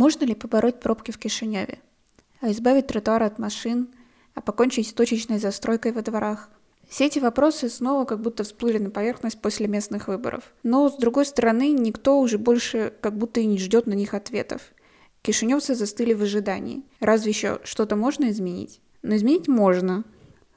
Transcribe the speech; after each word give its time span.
Можно 0.00 0.24
ли 0.24 0.34
побороть 0.34 0.80
пробки 0.80 1.10
в 1.10 1.18
Кишиневе? 1.18 1.78
А 2.40 2.50
избавить 2.50 2.86
тротуары 2.86 3.26
от 3.26 3.38
машин? 3.38 3.90
А 4.34 4.40
покончить 4.40 4.88
с 4.88 4.94
точечной 4.94 5.38
застройкой 5.38 5.92
во 5.92 6.00
дворах? 6.00 6.48
Все 6.88 7.04
эти 7.04 7.18
вопросы 7.18 7.68
снова 7.68 8.06
как 8.06 8.22
будто 8.22 8.42
всплыли 8.42 8.78
на 8.78 8.88
поверхность 8.88 9.42
после 9.42 9.68
местных 9.68 10.08
выборов. 10.08 10.54
Но, 10.62 10.88
с 10.88 10.96
другой 10.96 11.26
стороны, 11.26 11.72
никто 11.72 12.18
уже 12.18 12.38
больше 12.38 12.94
как 13.02 13.18
будто 13.18 13.40
и 13.40 13.44
не 13.44 13.58
ждет 13.58 13.86
на 13.86 13.92
них 13.92 14.14
ответов. 14.14 14.72
Кишиневцы 15.20 15.74
застыли 15.74 16.14
в 16.14 16.22
ожидании. 16.22 16.82
Разве 17.00 17.32
еще 17.32 17.60
что-то 17.64 17.94
можно 17.94 18.30
изменить? 18.30 18.80
Но 19.02 19.16
изменить 19.16 19.48
можно, 19.48 20.04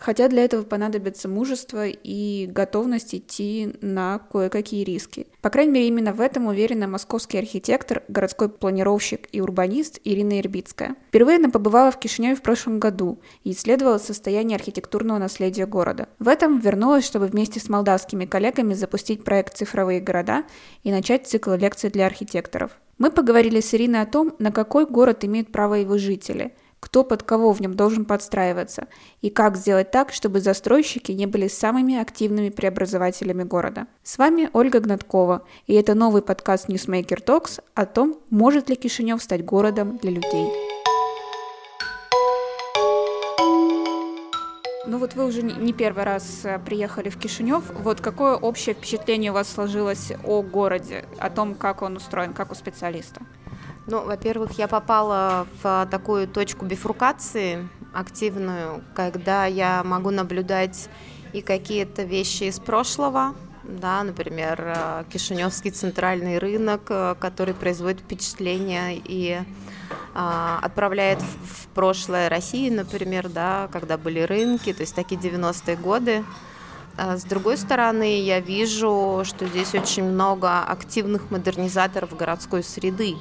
Хотя 0.04 0.28
для 0.28 0.44
этого 0.44 0.64
понадобится 0.64 1.30
мужество 1.30 1.88
и 1.88 2.46
готовность 2.48 3.16
идти 3.16 3.74
на 3.80 4.20
кое-какие 4.20 4.84
риски. 4.84 5.28
По 5.42 5.50
крайней 5.50 5.72
мере, 5.72 5.88
именно 5.88 6.12
в 6.12 6.20
этом 6.20 6.48
уверена 6.48 6.88
московский 6.90 7.38
архитектор, 7.38 8.04
городской 8.10 8.50
планировщик 8.50 9.30
и 9.32 9.40
урбанист 9.40 10.02
Ирина 10.04 10.42
Ирбицкая. 10.42 10.98
Впервые 11.08 11.38
она 11.38 11.50
побывала 11.50 11.90
в 11.90 12.00
Кишиневе 12.00 12.36
в 12.36 12.42
прошлом 12.42 12.82
году 12.82 13.22
и 13.46 13.52
исследовала 13.52 13.98
состояние 13.98 14.58
архитектурного 14.58 15.20
наследия 15.20 15.66
города. 15.66 16.10
В 16.20 16.28
этом 16.28 16.60
вернулась, 16.60 17.06
чтобы 17.06 17.28
вместе 17.28 17.62
с 17.62 17.70
молдавскими 17.70 18.26
коллегами 18.26 18.74
запустить 18.74 19.24
проект 19.24 19.56
«Цифровые 19.56 20.02
города» 20.02 20.44
и 20.84 20.92
начать 20.92 21.28
цикл 21.28 21.54
лекций 21.54 21.90
для 21.90 22.08
архитекторов. 22.08 22.72
Мы 22.98 23.10
поговорили 23.10 23.62
с 23.62 23.74
Ириной 23.74 24.02
о 24.02 24.06
том, 24.06 24.36
на 24.38 24.52
какой 24.52 24.86
город 24.86 25.24
имеют 25.24 25.54
право 25.54 25.76
его 25.76 25.98
жители– 25.98 26.52
кто 26.84 27.06
под 27.06 27.24
кого 27.24 27.54
в 27.54 27.62
нем 27.62 27.76
должен 27.76 28.04
подстраиваться, 28.04 28.88
и 29.22 29.30
как 29.30 29.56
сделать 29.56 29.92
так, 29.92 30.12
чтобы 30.12 30.42
застройщики 30.42 31.14
не 31.14 31.28
были 31.28 31.48
самыми 31.48 31.96
активными 31.96 32.50
преобразователями 32.50 33.44
города. 33.44 33.88
С 34.04 34.18
вами 34.18 34.50
Ольга 34.52 34.82
Гнаткова, 34.82 35.44
и 35.66 35.76
это 35.76 35.96
новый 35.96 36.22
подкаст 36.22 36.68
Newsmaker 36.68 37.24
Talks 37.24 37.64
о 37.74 37.86
том, 37.86 38.20
может 38.30 38.70
ли 38.70 38.76
Кишинев 38.76 39.24
стать 39.24 39.46
городом 39.46 39.98
для 40.00 40.12
людей. 40.12 40.50
Ну 44.86 44.98
вот 44.98 45.14
вы 45.14 45.26
уже 45.26 45.42
не 45.42 45.72
первый 45.72 46.04
раз 46.04 46.42
э, 46.44 46.60
приехали 46.60 47.08
в 47.08 47.18
Кишинев. 47.18 47.64
Вот 47.80 48.02
какое 48.02 48.36
общее 48.36 48.76
впечатление 48.76 49.32
у 49.32 49.36
вас 49.36 49.48
сложилось 49.48 50.12
о 50.26 50.42
городе, 50.42 51.06
о 51.18 51.30
том, 51.30 51.56
как 51.56 51.82
он 51.82 51.96
устроен, 51.96 52.34
как 52.34 52.52
у 52.52 52.56
специалиста? 52.56 53.22
Ну, 53.86 54.02
во-первых, 54.06 54.58
я 54.58 54.68
попала 54.68 55.46
в 55.62 55.88
такую 55.92 56.28
точку 56.28 56.66
бифуркации 56.66 57.68
активную, 57.94 58.82
когда 58.96 59.46
я 59.46 59.84
могу 59.84 60.10
наблюдать 60.10 60.90
и 61.34 61.42
какие-то 61.42 62.04
вещи 62.04 62.44
из 62.44 62.60
прошлого, 62.60 63.36
да, 63.64 64.04
например, 64.04 64.62
э, 64.62 65.04
Кишиневский 65.12 65.72
центральный 65.72 66.38
рынок, 66.38 66.82
э, 66.90 67.16
который 67.20 67.54
производит 67.54 68.02
впечатление 68.02 69.02
и 69.04 69.40
а, 70.16 70.60
отправляет 70.62 71.22
в, 71.22 71.26
в 71.26 71.68
прошлое 71.74 72.30
России, 72.30 72.70
например, 72.70 73.30
да, 73.30 73.68
когда 73.72 73.98
были 73.98 74.20
рынки, 74.20 74.74
то 74.74 74.82
есть 74.82 74.96
такие 74.96 75.20
90-е 75.20 75.76
годы. 75.76 76.24
А 76.98 77.18
с 77.18 77.24
другой 77.24 77.58
стороны, 77.58 78.22
я 78.22 78.40
вижу, 78.40 79.24
что 79.26 79.48
здесь 79.48 79.74
очень 79.74 80.04
много 80.04 80.64
активных 80.64 81.32
модернизаторов 81.32 82.16
городской 82.16 82.64
среды. 82.64 83.16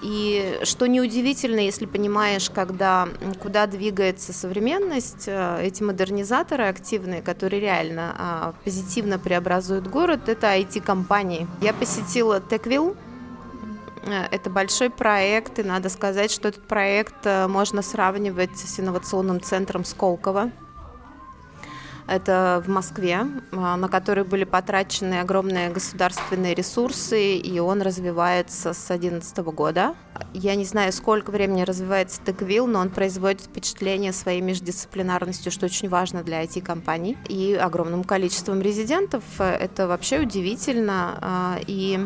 И 0.00 0.60
что 0.62 0.86
неудивительно, 0.86 1.60
если 1.60 1.86
понимаешь, 1.86 2.50
когда, 2.50 3.08
куда 3.40 3.66
двигается 3.66 4.32
современность, 4.32 5.24
э, 5.26 5.60
эти 5.62 5.82
модернизаторы 5.82 6.64
активные, 6.64 7.20
которые 7.20 7.60
реально 7.60 8.14
а, 8.16 8.54
позитивно 8.64 9.18
преобразуют 9.18 9.88
город, 9.88 10.28
это 10.28 10.46
IT-компании. 10.56 11.48
Я 11.60 11.74
посетила 11.74 12.38
Techville, 12.38 12.96
э, 14.04 14.26
это 14.30 14.50
большой 14.50 14.90
проект, 14.90 15.58
и 15.58 15.64
надо 15.64 15.88
сказать, 15.88 16.30
что 16.30 16.48
этот 16.48 16.68
проект 16.68 17.24
э, 17.26 17.48
можно 17.48 17.82
сравнивать 17.82 18.56
с 18.56 18.78
инновационным 18.78 19.40
центром 19.40 19.84
Сколково. 19.84 20.52
Это 22.08 22.62
в 22.64 22.70
Москве, 22.70 23.26
а, 23.52 23.76
на 23.76 23.88
который 23.88 24.24
были 24.24 24.44
потрачены 24.44 25.20
огромные 25.20 25.68
государственные 25.68 26.54
ресурсы, 26.54 27.36
и 27.36 27.58
он 27.60 27.82
развивается 27.82 28.72
с 28.72 28.86
2011 28.86 29.52
года. 29.52 29.94
Я 30.32 30.54
не 30.54 30.64
знаю, 30.64 30.92
сколько 30.94 31.30
времени 31.30 31.62
развивается 31.62 32.22
Теквилл, 32.24 32.66
но 32.66 32.80
он 32.80 32.88
производит 32.88 33.42
впечатление 33.42 34.14
своей 34.14 34.40
междисциплинарностью, 34.40 35.52
что 35.52 35.66
очень 35.66 35.90
важно 35.90 36.22
для 36.22 36.42
IT-компаний, 36.42 37.18
и 37.28 37.54
огромным 37.54 38.04
количеством 38.04 38.62
резидентов. 38.62 39.22
Это 39.38 39.86
вообще 39.86 40.20
удивительно. 40.20 41.18
А, 41.20 41.58
и 41.66 42.00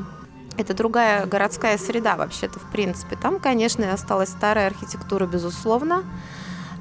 это 0.59 0.75
другая 0.75 1.27
городская 1.27 1.79
среда 1.79 2.17
вообще-то, 2.17 2.59
в 2.59 2.71
принципе. 2.71 3.17
Там, 3.17 3.39
конечно, 3.39 3.91
осталась 3.93 4.31
старая 4.31 4.67
архитектура, 4.67 5.27
безусловно, 5.27 6.05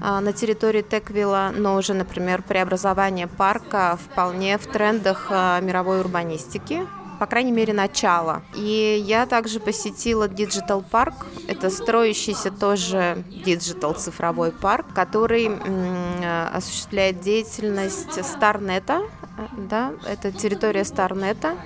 на 0.01 0.34
территории 0.34 0.81
Теквилла, 0.81 1.51
но 1.56 1.75
уже, 1.75 1.94
например, 1.94 2.41
преобразование 2.41 3.28
парка 3.28 3.97
вполне 4.03 4.57
в 4.57 4.66
трендах 4.67 5.28
а, 5.29 5.59
мировой 5.62 6.00
урбанистики 6.00 6.81
по 7.22 7.28
крайней 7.28 7.51
мере, 7.51 7.72
начало. 7.72 8.41
И 8.56 9.00
я 9.06 9.28
также 9.28 9.59
посетила 9.59 10.28
Digital 10.28 10.84
Park. 10.91 11.13
Это 11.47 11.69
строящийся 11.69 12.50
тоже 12.50 13.23
Digital 13.45 13.95
цифровой 13.95 14.51
парк, 14.51 14.88
который 14.95 15.51
осуществляет 16.51 17.19
деятельность 17.19 18.25
Старнета. 18.25 19.03
Да, 19.56 19.94
это 20.07 20.31
территория 20.31 20.83
StarNet 20.84 21.41
а. 21.41 21.58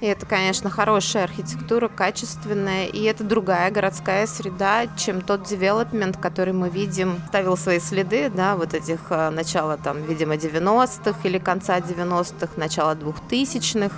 И 0.00 0.06
это, 0.06 0.24
конечно, 0.24 0.70
хорошая 0.70 1.24
архитектура, 1.24 1.88
качественная, 1.88 2.86
и 2.86 3.02
это 3.02 3.22
другая 3.22 3.70
городская 3.70 4.26
среда, 4.26 4.86
чем 4.96 5.20
тот 5.20 5.42
девелопмент, 5.44 6.16
который 6.16 6.54
мы 6.54 6.70
видим, 6.70 7.20
ставил 7.28 7.56
свои 7.56 7.80
следы, 7.80 8.30
да, 8.30 8.56
вот 8.56 8.72
этих 8.72 9.00
э, 9.10 9.28
начала, 9.28 9.76
там, 9.76 10.02
видимо, 10.04 10.36
90-х 10.36 11.18
или 11.24 11.38
конца 11.38 11.78
90-х, 11.78 12.52
начала 12.56 12.94
2000-х. 12.94 13.94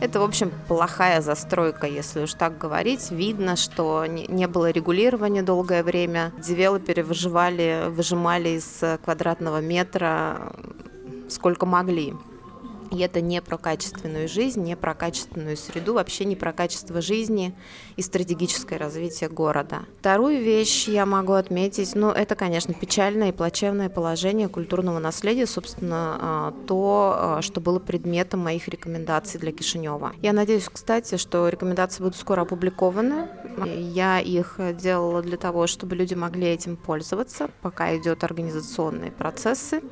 Это, 0.00 0.20
в 0.20 0.24
общем, 0.24 0.52
плохая 0.66 1.22
застройка, 1.22 1.86
если 1.86 2.24
уж 2.24 2.34
так 2.34 2.58
говорить. 2.58 3.10
Видно, 3.10 3.56
что 3.56 4.04
не 4.04 4.46
было 4.46 4.70
регулирования 4.70 5.42
долгое 5.42 5.82
время. 5.82 6.32
Девелоперы 6.38 7.02
выживали, 7.02 7.84
выжимали 7.88 8.50
из 8.50 8.82
квадратного 9.04 9.60
метра 9.60 10.52
сколько 11.28 11.66
могли. 11.66 12.14
И 12.90 12.98
это 12.98 13.20
не 13.20 13.40
про 13.42 13.58
качественную 13.58 14.28
жизнь, 14.28 14.62
не 14.62 14.76
про 14.76 14.94
качественную 14.94 15.56
среду, 15.56 15.94
вообще 15.94 16.24
не 16.24 16.36
про 16.36 16.52
качество 16.52 17.00
жизни 17.00 17.54
и 17.96 18.02
стратегическое 18.02 18.78
развитие 18.78 19.28
города. 19.28 19.84
Вторую 20.00 20.42
вещь 20.42 20.88
я 20.88 21.06
могу 21.06 21.32
отметить, 21.32 21.94
ну, 21.94 22.10
это, 22.10 22.34
конечно, 22.34 22.74
печальное 22.74 23.30
и 23.30 23.32
плачевное 23.32 23.88
положение 23.88 24.48
культурного 24.48 24.98
наследия, 24.98 25.46
собственно, 25.46 26.18
а, 26.20 26.54
то, 26.66 27.14
а, 27.16 27.42
что 27.42 27.60
было 27.60 27.78
предметом 27.78 28.40
моих 28.40 28.68
рекомендаций 28.68 29.40
для 29.40 29.52
Кишинева. 29.52 30.12
Я 30.22 30.32
надеюсь, 30.32 30.68
кстати, 30.72 31.16
что 31.16 31.48
рекомендации 31.48 32.02
будут 32.02 32.16
скоро 32.16 32.42
опубликованы. 32.42 33.28
Я 33.64 34.20
их 34.20 34.58
делала 34.74 35.22
для 35.22 35.36
того, 35.36 35.66
чтобы 35.66 35.96
люди 35.96 36.14
могли 36.14 36.48
этим 36.48 36.76
пользоваться, 36.76 37.50
пока 37.62 37.96
идет 37.96 38.24
организационные 38.24 39.10
процессы. 39.10 39.82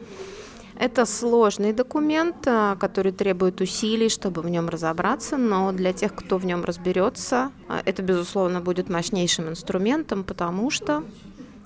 Это 0.78 1.06
сложный 1.06 1.72
документ, 1.72 2.36
а, 2.46 2.76
который 2.76 3.12
требует 3.12 3.60
усилий, 3.60 4.08
чтобы 4.08 4.42
в 4.42 4.50
нем 4.50 4.68
разобраться, 4.68 5.36
но 5.36 5.70
для 5.72 5.92
тех, 5.92 6.14
кто 6.14 6.36
в 6.36 6.44
нем 6.44 6.64
разберется, 6.64 7.52
а, 7.68 7.80
это, 7.84 8.02
безусловно, 8.02 8.60
будет 8.60 8.88
мощнейшим 8.88 9.48
инструментом, 9.48 10.24
потому 10.24 10.70
что 10.70 11.04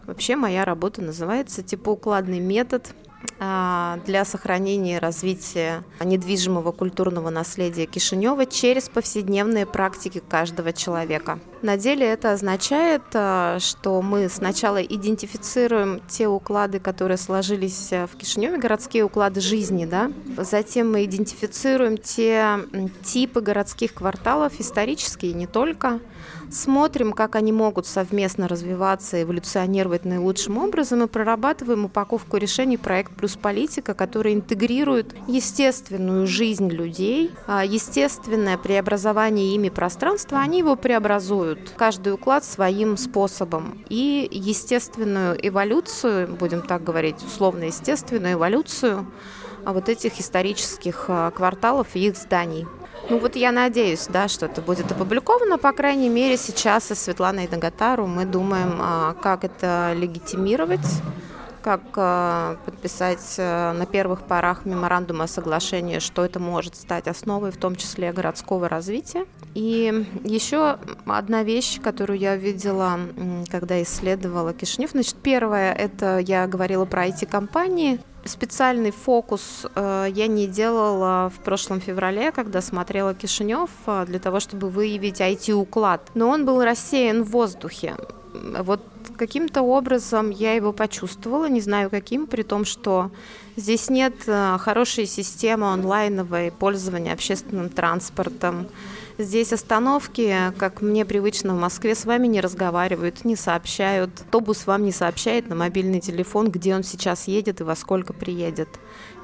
вообще 0.07 0.37
моя 0.37 0.65
работа 0.65 1.01
называется 1.01 1.63
типоукладный 1.63 2.41
метод 2.41 2.95
для 3.39 4.25
сохранения 4.25 4.97
и 4.97 4.99
развития 4.99 5.83
недвижимого 6.01 6.73
культурного 6.73 7.31
наследия 7.31 7.87
Кишинева 7.87 8.47
через 8.47 8.89
повседневные 8.89 9.67
практики 9.67 10.23
каждого 10.29 10.73
человека. 10.73 11.41
На 11.63 11.77
деле 11.77 12.07
это 12.07 12.33
означает, 12.33 13.03
а, 13.15 13.59
что 13.59 14.01
мы 14.01 14.29
сначала 14.29 14.81
идентифицируем 14.81 16.01
те 16.07 16.29
уклады, 16.29 16.79
которые 16.79 17.19
сложились 17.19 17.91
в 17.91 18.17
Кишиневе, 18.17 18.59
городские 18.59 19.05
уклады 19.05 19.41
жизни, 19.41 19.85
да? 19.85 20.13
затем 20.37 20.93
мы 20.93 21.05
идентифицируем 21.05 21.99
те 21.99 22.59
типы 23.03 23.41
городских 23.41 23.95
кварталов, 23.95 24.53
исторические 24.59 25.33
не 25.33 25.49
только, 25.49 26.01
смотрим, 26.51 27.13
как 27.13 27.37
они 27.37 27.53
могут 27.53 27.87
совместно 27.87 28.49
развиваться, 28.49 29.23
эволюционировать 29.23 30.05
наилучшим 30.05 30.59
образом 30.59 31.03
и 31.03 31.07
прорабатываем 31.07 31.87
упаковку 31.87 32.37
решений 32.37 32.77
проект 32.77 33.13
плюс 33.15 33.37
политика, 33.37 33.95
который 33.95 34.35
интегрирует 34.35 35.15
естественную 35.27 36.27
жизнь 36.27 36.69
людей, 36.69 37.31
а, 37.47 37.65
естественное 37.65 38.59
преобразование 38.59 39.55
ими 39.55 39.69
пространства, 39.69 40.41
они 40.41 40.59
его 40.59 40.77
преобразуют, 40.77 41.73
каждый 41.77 42.13
уклад 42.13 42.45
своим 42.45 42.97
способом. 42.97 43.85
И 43.89 44.29
естественную 44.31 45.39
эволюцию, 45.47 46.37
будем 46.37 46.63
так 46.63 46.85
говорить, 46.85 47.23
условно 47.25 47.65
естественную 47.65 48.35
эволюцию 48.35 49.07
а, 49.65 49.73
вот 49.73 49.89
этих 49.89 50.21
исторических 50.21 51.07
а, 51.09 51.31
кварталов 51.31 51.89
и 51.95 52.07
их 52.07 52.17
зданий. 52.17 52.67
Ну 53.11 53.19
вот 53.19 53.37
я 53.37 53.53
надеюсь, 53.53 54.07
да, 54.09 54.29
что 54.29 54.47
это 54.47 54.61
будет 54.61 54.91
опубликовано. 54.93 55.59
По 55.59 55.73
крайней 55.73 56.09
мере, 56.09 56.37
сейчас 56.37 56.85
со 56.85 56.95
Светланой 56.95 57.49
Нагатару 57.51 58.07
мы 58.07 58.25
думаем, 58.25 58.79
а, 58.81 59.15
как 59.15 59.45
это 59.45 59.93
легитимировать 59.97 60.87
как 61.63 61.83
э, 61.97 62.57
подписать 62.65 63.35
э, 63.37 63.73
на 63.73 63.85
первых 63.85 64.23
порах 64.23 64.65
меморандума 64.65 65.25
о 65.25 65.29
соглашении, 65.29 65.99
что 65.99 66.25
это 66.25 66.41
может 66.41 66.77
стать 66.77 67.09
основой, 67.09 67.51
в 67.51 67.57
том 67.57 67.77
числе 67.77 68.13
городского 68.13 68.69
развития. 68.69 69.27
И 69.55 70.07
еще 70.25 70.79
одна 71.05 71.43
вещь, 71.43 71.81
которую 71.81 72.19
я 72.19 72.37
видела, 72.37 72.99
когда 73.51 73.83
исследовала 73.83 74.55
Кишинев. 74.55 74.93
Значит, 74.93 75.17
первое, 75.17 75.73
это 75.73 76.19
я 76.19 76.47
говорила 76.47 76.85
про 76.85 77.07
IT-компании. 77.09 78.01
Специальный 78.29 78.91
фокус 78.91 79.67
э, 79.75 80.09
я 80.11 80.27
не 80.27 80.47
делала 80.47 81.33
в 81.35 81.43
прошлом 81.43 81.81
феврале, 81.81 82.31
когда 82.31 82.61
смотрела 82.61 83.15
Кишинев, 83.15 83.71
э, 83.87 84.05
для 84.07 84.19
того, 84.19 84.39
чтобы 84.39 84.69
выявить 84.69 85.21
IT-уклад. 85.21 86.11
Но 86.15 86.29
он 86.29 86.45
был 86.45 86.63
рассеян 86.63 87.23
в 87.23 87.31
воздухе. 87.31 87.97
Вот 88.35 88.83
каким-то 89.17 89.63
образом 89.63 90.29
я 90.29 90.53
его 90.53 90.73
почувствовала, 90.73 91.49
не 91.49 91.63
знаю 91.63 91.89
каким, 91.89 92.27
при 92.27 92.43
том, 92.43 92.67
что 92.67 93.11
здесь 93.57 93.89
нет 93.89 94.15
э, 94.27 94.59
хорошей 94.59 95.07
системы 95.07 95.73
онлайновой 95.73 96.51
пользования 96.51 97.15
общественным 97.15 97.71
транспортом, 97.71 98.67
Здесь 99.21 99.53
остановки, 99.53 100.33
как 100.59 100.81
мне 100.81 101.05
привычно 101.05 101.53
в 101.53 101.59
Москве, 101.59 101.97
с 101.97 102.05
вами 102.05 102.29
не 102.29 102.41
разговаривают, 102.41 103.25
не 103.25 103.35
сообщают. 103.35 104.11
Автобус 104.21 104.65
вам 104.65 104.85
не 104.85 104.93
сообщает 104.93 105.49
на 105.49 105.57
мобильный 105.57 105.99
телефон, 105.99 106.53
где 106.53 106.73
он 106.77 106.85
сейчас 106.85 107.27
едет 107.27 107.61
и 107.61 107.65
во 107.65 107.75
сколько 107.75 108.13
приедет. 108.13 108.69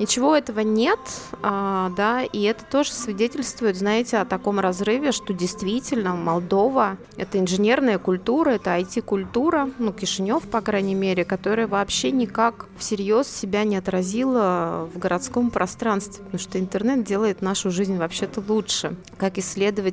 Ничего 0.01 0.35
этого 0.35 0.61
нет, 0.61 0.99
а, 1.43 1.93
да, 1.97 2.25
и 2.25 2.43
это 2.43 2.65
тоже 2.65 2.91
свидетельствует, 2.91 3.77
знаете, 3.77 4.19
о 4.19 4.25
таком 4.25 4.59
разрыве, 4.59 5.13
что 5.13 5.33
действительно 5.33 6.17
Молдова– 6.17 6.97
это 7.17 7.39
инженерная 7.39 8.01
культура, 8.01 8.51
это 8.51 8.77
IT-культура, 8.77 9.71
ну, 9.79 9.93
Кишинев, 9.93 10.43
по 10.49 10.61
крайней 10.61 10.97
мере, 10.97 11.25
которая 11.25 11.69
вообще 11.69 12.11
никак 12.11 12.67
всерьез 12.77 13.29
себя 13.29 13.63
не 13.63 13.77
отразила 13.77 14.91
в 14.93 14.99
городском 14.99 15.53
пространстве, 15.53 16.25
потому 16.25 16.41
что 16.41 16.59
интернет 16.59 17.05
делает 17.05 17.43
нашу 17.43 17.71
жизнь 17.71 17.97
вообще-то 17.97 18.43
лучше. 18.49 18.97
Как 19.17 19.39
исследователь 19.39 19.84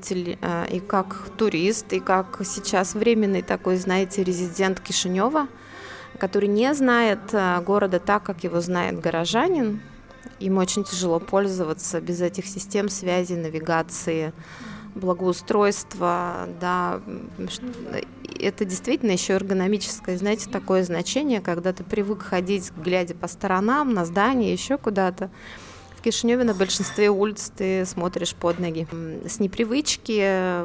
а, 0.41 0.65
и 0.65 0.79
как 0.79 1.29
турист, 1.37 1.91
и 1.93 1.99
как 1.99 2.41
сейчас 2.45 2.93
временный 2.93 3.41
такой, 3.41 3.77
знаете, 3.77 4.23
резидент 4.23 4.79
Кишинева, 4.79 5.47
который 6.19 6.47
не 6.47 6.73
знает 6.73 7.19
а, 7.33 7.61
города 7.61 7.99
так, 7.99 8.23
как 8.23 8.43
его 8.43 8.61
знает 8.61 8.99
горожанин, 8.99 9.81
им 10.39 10.57
очень 10.57 10.83
тяжело 10.83 11.19
пользоваться 11.19 12.01
без 12.01 12.21
этих 12.21 12.45
систем 12.45 12.89
связи, 12.89 13.33
навигации, 13.33 14.33
благоустройства, 14.95 16.49
да, 16.59 17.01
это 18.39 18.65
действительно 18.65 19.11
еще 19.11 19.33
эргономическое, 19.33 20.17
знаете, 20.17 20.49
такое 20.49 20.83
значение, 20.83 21.41
когда 21.41 21.73
ты 21.73 21.83
привык 21.83 22.23
ходить, 22.23 22.71
глядя 22.75 23.15
по 23.15 23.27
сторонам, 23.27 23.93
на 23.93 24.05
здание, 24.05 24.51
еще 24.51 24.77
куда-то. 24.77 25.29
В 26.01 26.03
Кишиневе 26.03 26.43
на 26.43 26.55
большинстве 26.55 27.11
улиц 27.11 27.51
ты 27.55 27.85
смотришь 27.85 28.33
под 28.33 28.57
ноги. 28.57 28.87
С 29.23 29.39
непривычки, 29.39 30.63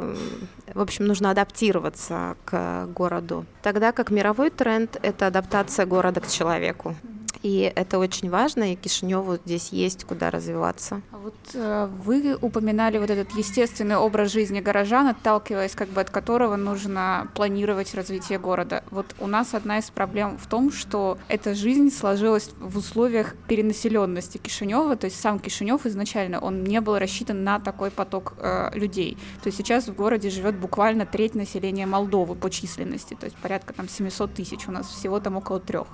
в 0.73 0.81
общем, 0.81 1.05
нужно 1.07 1.31
адаптироваться 1.31 2.39
к 2.47 2.87
городу. 2.87 3.45
Тогда 3.61 3.93
как 3.93 4.11
мировой 4.11 4.49
тренд— 4.49 4.99
это 5.03 5.27
адаптация 5.27 5.85
города 5.85 6.23
к 6.23 6.29
человеку. 6.29 6.97
И 7.43 7.73
это 7.75 7.99
очень 7.99 8.31
важно, 8.31 8.73
и 8.73 8.77
Кишиневу 8.77 9.37
здесь 9.45 9.71
есть 9.71 10.05
куда 10.05 10.31
развиваться. 10.31 11.03
А 11.13 11.19
вот 11.19 11.35
э, 11.55 11.89
вы 12.05 12.37
упоминали 12.41 12.99
вот 12.99 13.11
этот 13.11 13.33
естественный 13.37 13.97
образ 13.97 14.33
жизни 14.33 14.61
горожан, 14.61 15.09
отталкиваясь 15.09 15.75
как 15.75 15.89
бы 15.89 16.01
от 16.01 16.11
которого 16.11 16.57
нужно 16.57 17.29
планировать 17.35 17.95
развитие 17.95 18.39
города. 18.39 18.83
Вот 18.91 19.07
у 19.19 19.27
нас 19.27 19.55
одна 19.55 19.79
из 19.79 19.91
проблем 19.91 20.39
в 20.39 20.47
том, 20.47 20.73
что 20.73 21.19
эта 21.29 21.55
жизнь 21.55 21.91
сложилась 21.91 22.51
в 22.59 22.77
условиях 22.79 23.35
перенаселенности 23.49 24.39
Кишинева, 24.39 24.97
то 24.97 25.07
есть 25.07 25.21
сам 25.21 25.39
Кишинев 25.39 25.87
изначально, 25.87 26.41
он 26.41 26.65
не 26.65 26.81
был 26.81 26.99
рассчитан 26.99 27.45
на 27.45 27.61
такой 27.61 27.91
поток 27.91 28.35
э, 28.39 28.71
людей. 28.75 29.17
То 29.43 29.49
есть 29.49 29.59
сейчас 29.59 29.89
в 29.89 29.95
городе 29.95 30.31
живет 30.31 30.57
буквально 30.57 31.07
треть 31.07 31.35
населения 31.35 31.87
Молдовы 31.87 32.35
по 32.35 32.51
численности, 32.51 33.15
то 33.15 33.27
есть 33.27 33.37
порядка 33.37 33.73
там 33.73 33.89
700 33.89 34.35
тысяч, 34.35 34.69
у 34.69 34.73
нас 34.73 34.89
всего 34.89 35.21
там 35.21 35.37
около 35.37 35.61
трех 35.61 35.87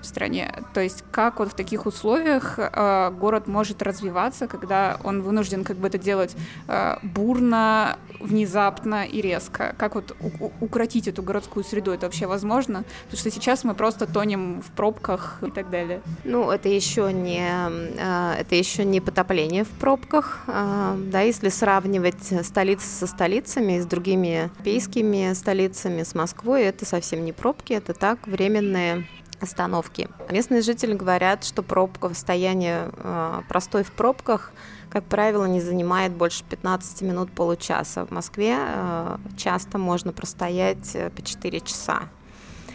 в 0.00 0.06
стране. 0.06 0.52
То 0.74 0.80
есть 0.80 1.04
как 1.10 1.38
вот 1.38 1.52
в 1.52 1.54
таких 1.54 1.86
условиях 1.86 2.58
э, 2.58 3.10
город 3.10 3.46
может 3.46 3.82
развиваться, 3.82 4.46
когда 4.46 4.98
он 5.04 5.22
вынужден 5.22 5.64
как 5.64 5.76
бы 5.76 5.88
это 5.88 5.98
делать 5.98 6.36
э, 6.68 6.96
бурно, 7.02 7.98
внезапно 8.20 9.04
и 9.04 9.20
резко? 9.20 9.74
Как 9.78 9.94
вот 9.94 10.16
укротить 10.60 11.08
эту 11.08 11.22
городскую 11.22 11.64
среду? 11.64 11.92
Это 11.92 12.06
вообще 12.06 12.26
возможно? 12.26 12.84
Потому 13.04 13.20
что 13.20 13.30
сейчас 13.30 13.64
мы 13.64 13.74
просто 13.74 14.06
тонем 14.06 14.60
в 14.60 14.70
пробках 14.72 15.38
и 15.46 15.50
так 15.50 15.70
далее. 15.70 16.02
Ну, 16.24 16.50
это 16.50 16.68
еще 16.68 17.12
не, 17.12 17.48
э, 17.48 18.34
это 18.40 18.54
еще 18.54 18.84
не 18.84 19.00
потопление 19.00 19.64
в 19.64 19.70
пробках. 19.70 20.44
Э, 20.46 20.96
да, 20.96 21.20
если 21.20 21.48
сравнивать 21.48 22.32
столицы 22.44 22.86
со 22.86 23.06
столицами, 23.06 23.80
с 23.80 23.86
другими 23.86 24.48
европейскими 24.68 25.32
столицами, 25.34 26.02
с 26.02 26.14
Москвой, 26.14 26.62
это 26.62 26.84
совсем 26.84 27.24
не 27.24 27.32
пробки, 27.32 27.72
это 27.72 27.94
так, 27.94 28.26
временные 28.26 29.06
остановки. 29.40 30.08
Местные 30.30 30.62
жители 30.62 30.94
говорят, 30.94 31.44
что 31.44 31.62
пробка 31.62 32.08
в 32.08 32.14
состоянии 32.14 32.76
э, 32.86 33.42
простой 33.48 33.84
в 33.84 33.92
пробках, 33.92 34.52
как 34.90 35.04
правило, 35.04 35.44
не 35.44 35.60
занимает 35.60 36.12
больше 36.12 36.44
15 36.44 37.02
минут 37.02 37.30
получаса. 37.32 38.06
В 38.06 38.10
Москве 38.10 38.56
э, 38.58 39.16
часто 39.36 39.78
можно 39.78 40.12
простоять 40.12 40.94
э, 40.94 41.10
по 41.10 41.22
4 41.22 41.60
часа. 41.60 42.02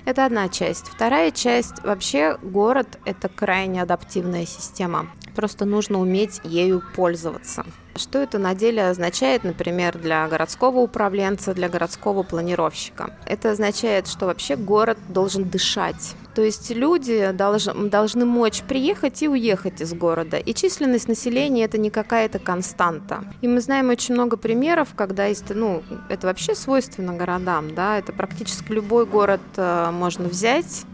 Это 0.06 0.26
одна 0.26 0.50
часть. 0.50 0.88
Вторая 0.88 1.32
часть, 1.32 1.82
вообще 1.84 2.38
город– 2.42 3.00
это 3.06 3.30
крайне 3.30 3.82
адаптивная 3.82 4.46
система. 4.46 5.08
Просто 5.36 5.66
нужно 5.66 6.00
уметь 6.00 6.42
ею 6.44 6.84
пользоваться. 6.96 7.66
Что 7.96 8.20
это 8.20 8.40
на 8.40 8.56
деле 8.56 8.88
означает, 8.88 9.44
например, 9.44 9.98
для 9.98 10.28
городского 10.28 10.80
управленца, 10.80 11.54
для 11.54 11.70
городского 11.70 12.24
планировщика? 12.24 13.16
Это 13.26 13.52
означает, 13.52 14.08
что 14.08 14.26
вообще 14.26 14.56
город 14.56 14.98
должен 15.10 15.44
дышать. 15.48 16.16
То 16.34 16.42
есть 16.42 16.72
люди 16.72 17.32
должны, 17.32 17.90
должны 17.90 18.26
мочь 18.26 18.64
приехать 18.68 19.22
и 19.22 19.28
уехать 19.28 19.82
из 19.82 19.94
города. 19.94 20.38
И 20.38 20.54
численность 20.56 21.08
населения 21.08 21.66
это 21.66 21.78
не 21.78 21.92
какая-то 21.92 22.40
константа. 22.40 23.24
И 23.42 23.48
мы 23.48 23.62
знаем 23.62 23.90
очень 23.90 24.16
много 24.16 24.38
примеров, 24.38 24.90
когда 24.96 25.26
есть, 25.26 25.54
ну, 25.54 25.84
это 26.10 26.26
вообще 26.28 26.56
свойственно 26.56 27.14
городам, 27.14 27.76
да, 27.76 28.00
это 28.00 28.12
практически 28.12 28.72
любой 28.72 29.06
город 29.06 29.42
э, 29.58 29.92
можно 29.92 30.28
взять 30.28 30.86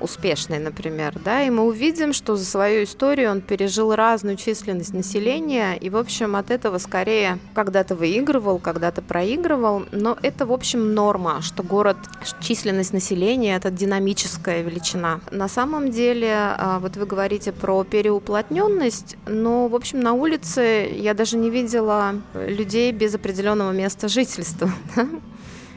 успешный, 0.00 0.58
например, 0.58 1.14
да, 1.24 1.42
и 1.42 1.50
мы 1.50 1.64
увидим, 1.64 2.12
что 2.12 2.36
за 2.36 2.44
свою 2.44 2.84
историю 2.84 3.30
он 3.30 3.40
пережил 3.40 3.94
разную 3.94 4.36
численность 4.36 4.94
населения, 4.94 5.76
и, 5.76 5.90
в 5.90 5.96
общем, 5.96 6.36
от 6.36 6.50
этого 6.50 6.78
скорее 6.78 7.38
когда-то 7.54 7.94
выигрывал, 7.94 8.58
когда-то 8.58 9.02
проигрывал, 9.02 9.84
но 9.92 10.16
это, 10.22 10.46
в 10.46 10.52
общем, 10.52 10.94
норма, 10.94 11.42
что 11.42 11.62
город, 11.62 11.96
численность 12.40 12.92
населения– 12.92 13.56
это 13.56 13.70
динамическая 13.70 14.62
величина. 14.62 15.20
На 15.30 15.48
самом 15.48 15.90
деле, 15.90 16.32
а, 16.34 16.78
вот 16.78 16.96
вы 16.96 17.06
говорите 17.06 17.52
про 17.52 17.84
переуплотненность, 17.84 19.16
но, 19.26 19.68
в 19.68 19.74
общем, 19.74 20.00
на 20.00 20.12
улице 20.12 20.90
я 20.92 21.14
даже 21.14 21.36
не 21.36 21.50
видела 21.50 22.14
людей 22.34 22.92
без 22.92 23.14
определенного 23.14 23.72
места 23.72 24.08
жительства, 24.08 24.70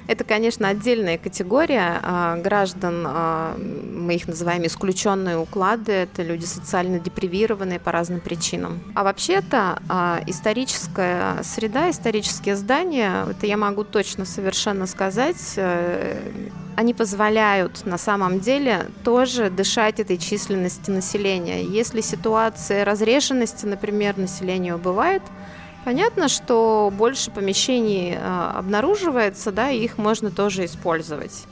Это, 0.10 0.24
конечно, 0.24 0.68
отдельная 0.68 1.20
категория 1.20 2.00
а, 2.02 2.36
граждан, 2.38 3.04
а, 3.06 3.56
мы 3.56 4.16
их 4.16 4.28
называем 4.28 4.66
исключенные 4.66 5.38
уклады, 5.38 5.92
это 5.92 6.24
люди 6.24 6.46
социально 6.46 6.98
депривированные 6.98 7.80
по 7.80 7.92
разным 7.92 8.20
причинам. 8.20 8.80
А 8.96 9.04
вообще-то 9.04 9.78
а, 9.88 10.20
историческая 10.26 11.44
среда, 11.44 11.92
исторические 11.92 12.56
здания, 12.56 13.24
это 13.30 13.46
я 13.46 13.56
могу 13.56 13.84
точно 13.84 14.26
совершенно 14.26 14.88
сказать, 14.88 15.54
э, 15.58 16.18
они 16.76 16.96
позволяют 16.96 17.86
на 17.86 18.00
самом 18.00 18.40
деле 18.40 18.88
тоже 19.04 19.52
дышать 19.52 20.00
этой 20.00 20.18
численности 20.18 20.90
населения. 20.90 21.64
Если 21.64 22.02
ситуация 22.02 22.84
разрешенности, 22.84 23.68
например, 23.68 24.18
населения 24.18 24.76
бывает, 24.76 25.22
Понятно, 25.86 26.28
что 26.28 26.92
больше 26.96 27.32
помещений 27.32 28.14
э, 28.14 28.18
обнаруживается, 28.18 29.52
да, 29.52 29.72
и 29.72 29.84
их 29.84 29.98
можно 29.98 30.30
тоже 30.30 30.66
использовать. 30.66 31.46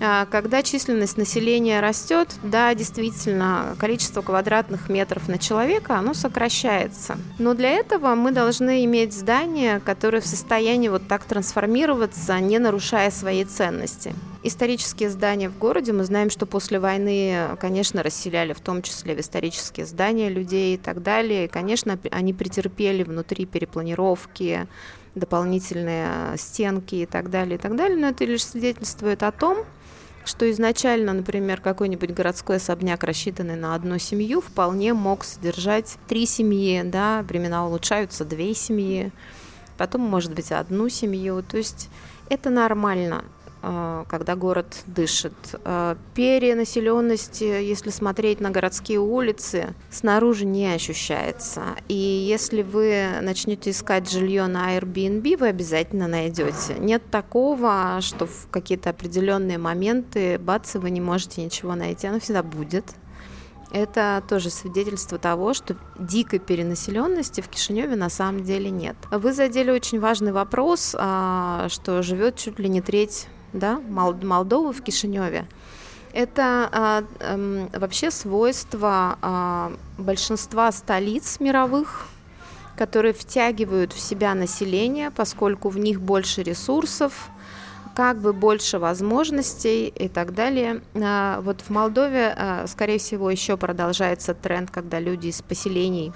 А, 0.00 0.26
когда 0.26 0.62
численность 0.62 1.16
населения 1.16 1.80
растет, 1.80 2.34
да, 2.42 2.74
действительно, 2.74 3.76
количество 3.78 4.22
квадратных 4.22 4.88
метров 4.88 5.28
на 5.28 5.38
человека, 5.38 5.96
оно 5.96 6.14
сокращается. 6.14 7.18
Но 7.38 7.54
для 7.54 7.70
этого 7.70 8.14
мы 8.14 8.30
должны 8.30 8.84
иметь 8.84 9.12
здания, 9.12 9.80
которые 9.80 10.20
в 10.20 10.26
состоянии 10.26 10.88
вот 10.88 11.08
так 11.08 11.24
трансформироваться, 11.24 12.38
не 12.38 12.58
нарушая 12.58 13.10
свои 13.10 13.44
ценности. 13.44 14.14
Исторические 14.44 15.10
здания 15.10 15.48
в 15.48 15.58
городе, 15.58 15.92
мы 15.92 16.04
знаем, 16.04 16.30
что 16.30 16.46
после 16.46 16.78
войны, 16.78 17.56
конечно, 17.60 18.04
расселяли 18.04 18.52
в 18.52 18.60
том 18.60 18.82
числе 18.82 19.16
в 19.16 19.20
исторические 19.20 19.84
здания 19.84 20.28
людей 20.28 20.76
и 20.76 20.78
так 20.78 21.02
далее. 21.02 21.46
И, 21.46 21.48
конечно, 21.48 21.98
они 22.12 22.32
претерпели 22.32 23.02
внутри 23.02 23.46
перепланировки, 23.46 24.68
дополнительные 25.16 26.36
стенки 26.36 26.94
и 26.94 27.06
так 27.06 27.30
далее, 27.30 27.56
и 27.56 27.58
так 27.58 27.74
далее. 27.74 27.98
Но 27.98 28.08
это 28.08 28.24
лишь 28.24 28.44
свидетельствует 28.44 29.24
о 29.24 29.32
том, 29.32 29.64
что 30.28 30.48
изначально, 30.50 31.14
например, 31.14 31.60
какой-нибудь 31.60 32.10
городской 32.10 32.56
особняк, 32.56 33.02
рассчитанный 33.02 33.56
на 33.56 33.74
одну 33.74 33.98
семью, 33.98 34.42
вполне 34.42 34.92
мог 34.92 35.24
содержать 35.24 35.96
три 36.06 36.26
семьи, 36.26 36.82
да, 36.84 37.22
времена 37.22 37.66
улучшаются, 37.66 38.26
две 38.26 38.54
семьи, 38.54 39.10
потом, 39.78 40.02
может 40.02 40.34
быть, 40.34 40.52
одну 40.52 40.90
семью. 40.90 41.42
То 41.42 41.56
есть 41.56 41.88
это 42.28 42.50
нормально. 42.50 43.24
А, 43.60 44.04
когда 44.08 44.36
город 44.36 44.82
дышит. 44.86 45.34
А, 45.64 45.96
перенаселенность, 46.14 47.40
если 47.40 47.90
смотреть 47.90 48.40
на 48.40 48.50
городские 48.50 49.00
улицы, 49.00 49.74
снаружи 49.90 50.44
не 50.44 50.72
ощущается. 50.72 51.62
И 51.88 51.94
если 51.94 52.62
вы 52.62 53.20
начнете 53.20 53.70
искать 53.70 54.10
жилье 54.10 54.46
на 54.46 54.76
Airbnb, 54.76 55.38
вы 55.38 55.48
обязательно 55.48 56.06
найдете. 56.06 56.76
Нет 56.78 57.02
такого, 57.10 57.98
что 58.00 58.26
в 58.26 58.48
какие-то 58.50 58.90
определенные 58.90 59.58
моменты, 59.58 60.38
бац, 60.38 60.74
вы 60.74 60.90
не 60.90 61.00
можете 61.00 61.44
ничего 61.44 61.74
найти. 61.74 62.06
Оно 62.06 62.20
всегда 62.20 62.42
будет. 62.42 62.84
Это 63.70 64.22
тоже 64.26 64.48
свидетельство 64.50 65.18
того, 65.18 65.52
что 65.52 65.76
дикой 65.98 66.38
перенаселенности 66.38 67.40
в 67.40 67.48
Кишиневе 67.48 67.96
на 67.96 68.08
самом 68.08 68.42
деле 68.42 68.70
нет. 68.70 68.96
Вы 69.10 69.32
задели 69.32 69.70
очень 69.70 70.00
важный 70.00 70.32
вопрос, 70.32 70.94
а, 70.98 71.66
что 71.68 72.02
живет 72.02 72.36
чуть 72.36 72.58
ли 72.58 72.68
не 72.68 72.80
треть 72.80 73.26
да, 73.52 73.80
Молдовы 73.88 74.72
в 74.72 74.82
Кишиневе. 74.82 75.46
Это 76.12 76.68
а, 76.72 77.04
а, 77.20 77.68
вообще 77.74 78.10
свойство 78.10 79.18
а, 79.20 79.72
большинства 79.98 80.72
столиц 80.72 81.38
мировых, 81.38 82.08
которые 82.76 83.12
втягивают 83.12 83.92
в 83.92 84.00
себя 84.00 84.34
население, 84.34 85.10
поскольку 85.10 85.68
в 85.68 85.78
них 85.78 86.00
больше 86.00 86.42
ресурсов, 86.42 87.28
как 87.94 88.18
бы 88.18 88.32
больше 88.32 88.78
возможностей 88.78 89.88
и 89.88 90.08
так 90.08 90.32
далее. 90.32 90.82
А, 90.94 91.40
вот 91.40 91.60
в 91.62 91.70
Молдове, 91.70 92.32
а, 92.36 92.66
скорее 92.68 92.98
всего, 92.98 93.28
еще 93.30 93.56
продолжается 93.56 94.34
тренд, 94.34 94.70
когда 94.70 95.00
люди 95.00 95.26
из 95.26 95.42
поселений 95.42 96.12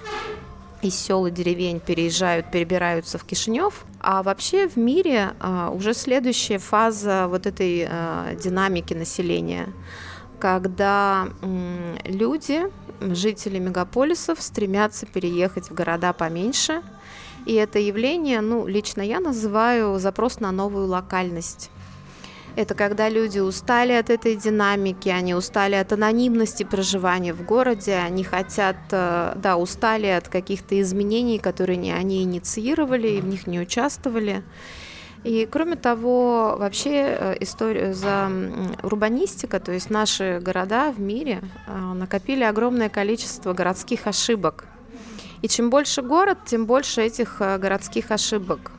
из 0.83 0.95
сел 0.97 1.27
и 1.27 1.31
деревень 1.31 1.81
переезжают, 1.81 2.51
перебираются 2.51 3.17
в 3.17 3.25
Кишинев. 3.25 3.85
А 4.01 4.23
вообще 4.23 4.69
в 4.69 4.77
мире 4.77 5.31
а, 5.41 5.71
уже 5.71 5.95
следующая 5.95 6.59
фаза 6.59 7.27
вот 7.29 7.47
этой 7.47 7.87
а, 7.89 8.35
динамики 8.35 8.93
населения, 8.93 9.69
когда 10.39 11.29
люди, 12.05 12.63
жители 13.01 13.59
мегаполисов 13.59 14.43
стремятся 14.43 15.07
переехать 15.07 15.71
в 15.71 15.75
города 15.75 16.13
поменьше. 16.13 16.83
И 17.47 17.55
это 17.55 17.79
явление, 17.79 18.41
ну, 18.41 18.67
лично 18.67 19.03
я 19.03 19.21
называю 19.21 19.99
запрос 19.99 20.41
на 20.41 20.53
новую 20.53 20.87
локальность. 20.87 21.72
Это 22.55 22.75
когда 22.75 23.09
люди 23.09 23.39
устали 23.39 23.93
от 23.93 24.11
этой 24.11 24.37
динамики, 24.37 25.09
они 25.09 25.35
устали 25.35 25.75
от 25.75 25.93
анонимности 25.93 26.65
проживания 26.65 27.33
в 27.33 27.45
городе, 27.45 27.95
они 27.95 28.25
хотят, 28.25 28.77
э, 28.91 29.33
да, 29.37 29.57
устали 29.57 30.07
от 30.07 30.29
каких-то 30.29 30.79
изменений, 30.81 31.39
которые 31.39 31.95
они 31.95 32.23
инициировали 32.23 33.09
и 33.09 33.21
в 33.21 33.27
них 33.27 33.47
не 33.47 33.59
участвовали. 33.59 34.43
И 35.25 35.49
кроме 35.51 35.77
того, 35.77 36.57
вообще 36.59 37.17
э, 37.19 37.37
история 37.41 37.95
за 37.95 38.31
урбанистика, 38.83 39.59
то 39.59 39.73
есть 39.73 39.89
наши 39.89 40.39
города 40.43 40.93
в 40.93 41.01
мире 41.01 41.41
э, 41.67 41.93
накопили 41.95 42.45
огромное 42.45 42.91
количество 42.91 43.55
городских 43.55 44.07
ошибок. 44.07 44.67
И 45.41 45.49
чем 45.49 45.71
больше 45.71 46.03
город, 46.03 46.39
тем 46.45 46.67
больше 46.67 47.01
этих 47.01 47.39
городских 47.39 48.11
ошибок 48.11 48.73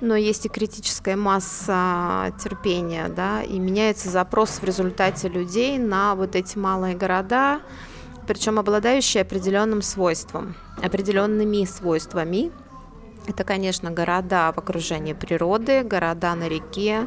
но 0.00 0.16
есть 0.16 0.46
и 0.46 0.48
критическая 0.48 1.16
масса 1.16 2.32
терпения, 2.42 3.08
да, 3.08 3.42
и 3.42 3.58
меняется 3.58 4.08
запрос 4.08 4.60
в 4.60 4.64
результате 4.64 5.28
людей 5.28 5.78
на 5.78 6.14
вот 6.14 6.36
эти 6.36 6.56
малые 6.56 6.94
города, 6.94 7.60
причем 8.26 8.58
обладающие 8.58 9.22
определенным 9.22 9.82
свойством, 9.82 10.54
определенными 10.82 11.64
свойствами. 11.64 12.52
Это, 13.26 13.44
конечно, 13.44 13.90
города 13.90 14.52
в 14.54 14.58
окружении 14.58 15.12
природы, 15.12 15.82
города 15.82 16.34
на 16.34 16.48
реке, 16.48 17.06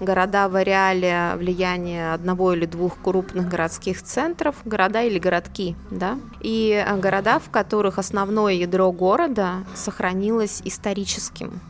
города 0.00 0.48
в 0.48 0.56
ареале 0.56 1.32
влияния 1.36 2.12
одного 2.14 2.54
или 2.54 2.66
двух 2.66 2.98
крупных 3.00 3.48
городских 3.48 4.02
центров, 4.02 4.56
города 4.64 5.02
или 5.02 5.18
городки, 5.18 5.76
да, 5.90 6.18
и 6.40 6.84
города, 6.98 7.38
в 7.38 7.50
которых 7.50 7.98
основное 7.98 8.54
ядро 8.54 8.90
города 8.90 9.64
сохранилось 9.74 10.60
историческим, 10.64 11.60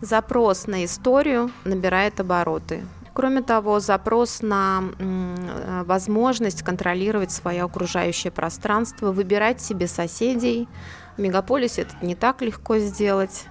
Запрос 0.00 0.66
на 0.66 0.84
историю 0.84 1.50
набирает 1.64 2.20
обороты. 2.20 2.84
Кроме 3.12 3.42
того, 3.42 3.80
запрос 3.80 4.40
на 4.40 4.82
э, 4.98 5.82
возможность 5.84 6.62
контролировать 6.62 7.32
свое 7.32 7.64
окружающее 7.64 8.30
пространство, 8.30 9.12
выбирать 9.12 9.60
себе 9.60 9.86
соседей. 9.86 10.68
В 11.16 11.20
мегаполисе 11.20 11.82
это 11.82 11.94
не 12.00 12.14
так 12.14 12.40
легко 12.40 12.78
сделать 12.78 13.44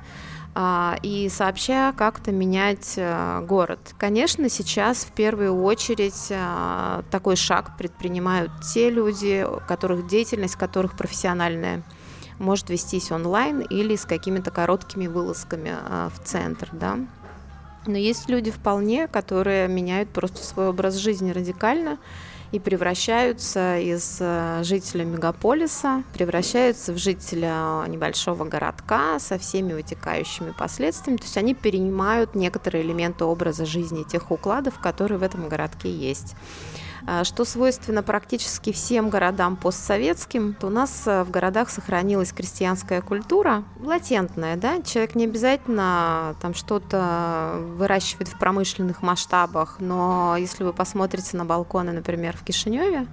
а, 0.55 0.97
и 1.03 1.29
сообща 1.29 1.93
как-то 1.93 2.31
менять 2.31 2.95
э, 2.97 3.45
город. 3.47 3.93
Конечно, 3.97 4.49
сейчас 4.49 5.05
в 5.05 5.11
первую 5.11 5.61
очередь 5.63 6.27
э, 6.31 7.03
такой 7.11 7.35
шаг 7.35 7.77
предпринимают 7.77 8.51
те 8.73 8.89
люди, 8.89 9.45
которых 9.67 10.07
деятельность 10.07 10.55
которых 10.55 10.97
профессиональная 10.97 11.83
может 12.39 12.69
вестись 12.69 13.11
онлайн 13.11 13.59
или 13.61 13.95
с 13.95 14.05
какими-то 14.05 14.49
короткими 14.51 15.07
вылазками 15.07 15.73
а, 15.75 16.09
в 16.09 16.25
центр, 16.25 16.69
да. 16.71 16.97
Но 17.85 17.97
есть 17.97 18.29
люди 18.29 18.51
вполне, 18.51 19.07
которые 19.07 19.67
меняют 19.67 20.09
просто 20.09 20.43
свой 20.43 20.69
образ 20.69 20.95
жизни 20.95 21.31
радикально 21.31 21.97
и 22.51 22.59
превращаются 22.59 23.77
из 23.77 24.17
а, 24.21 24.63
жителя 24.63 25.05
мегаполиса, 25.05 26.03
превращаются 26.13 26.93
в 26.93 26.97
жителя 26.97 27.83
небольшого 27.87 28.45
городка 28.45 29.19
со 29.19 29.37
всеми 29.37 29.73
вытекающими 29.73 30.51
последствиями. 30.51 31.17
То 31.17 31.23
есть 31.23 31.37
они 31.37 31.53
перенимают 31.53 32.35
некоторые 32.35 32.83
элементы 32.83 33.25
образа 33.25 33.65
жизни 33.65 34.03
тех 34.03 34.31
укладов, 34.31 34.79
которые 34.79 35.19
в 35.19 35.23
этом 35.23 35.47
городке 35.47 35.91
есть. 35.91 36.35
А, 37.05 37.23
что 37.23 37.45
свойственно 37.45 38.03
практически 38.03 38.71
всем 38.71 39.09
городам 39.09 39.55
постсоветским, 39.55 40.53
то 40.53 40.67
у 40.67 40.69
нас 40.69 41.03
э, 41.05 41.23
в 41.23 41.31
городах 41.31 41.69
сохранилась 41.69 42.31
крестьянская 42.31 43.01
культура, 43.01 43.63
латентная, 43.79 44.57
да, 44.57 44.81
человек 44.81 45.15
не 45.15 45.25
обязательно 45.25 46.35
там 46.41 46.53
что-то 46.53 47.59
выращивает 47.77 48.27
в 48.27 48.37
промышленных 48.37 49.01
масштабах, 49.01 49.77
но 49.79 50.35
если 50.37 50.63
вы 50.63 50.73
посмотрите 50.73 51.37
на 51.37 51.45
балконы, 51.45 51.91
например, 51.91 52.35
в 52.35 52.43
Кишиневе, 52.43 53.07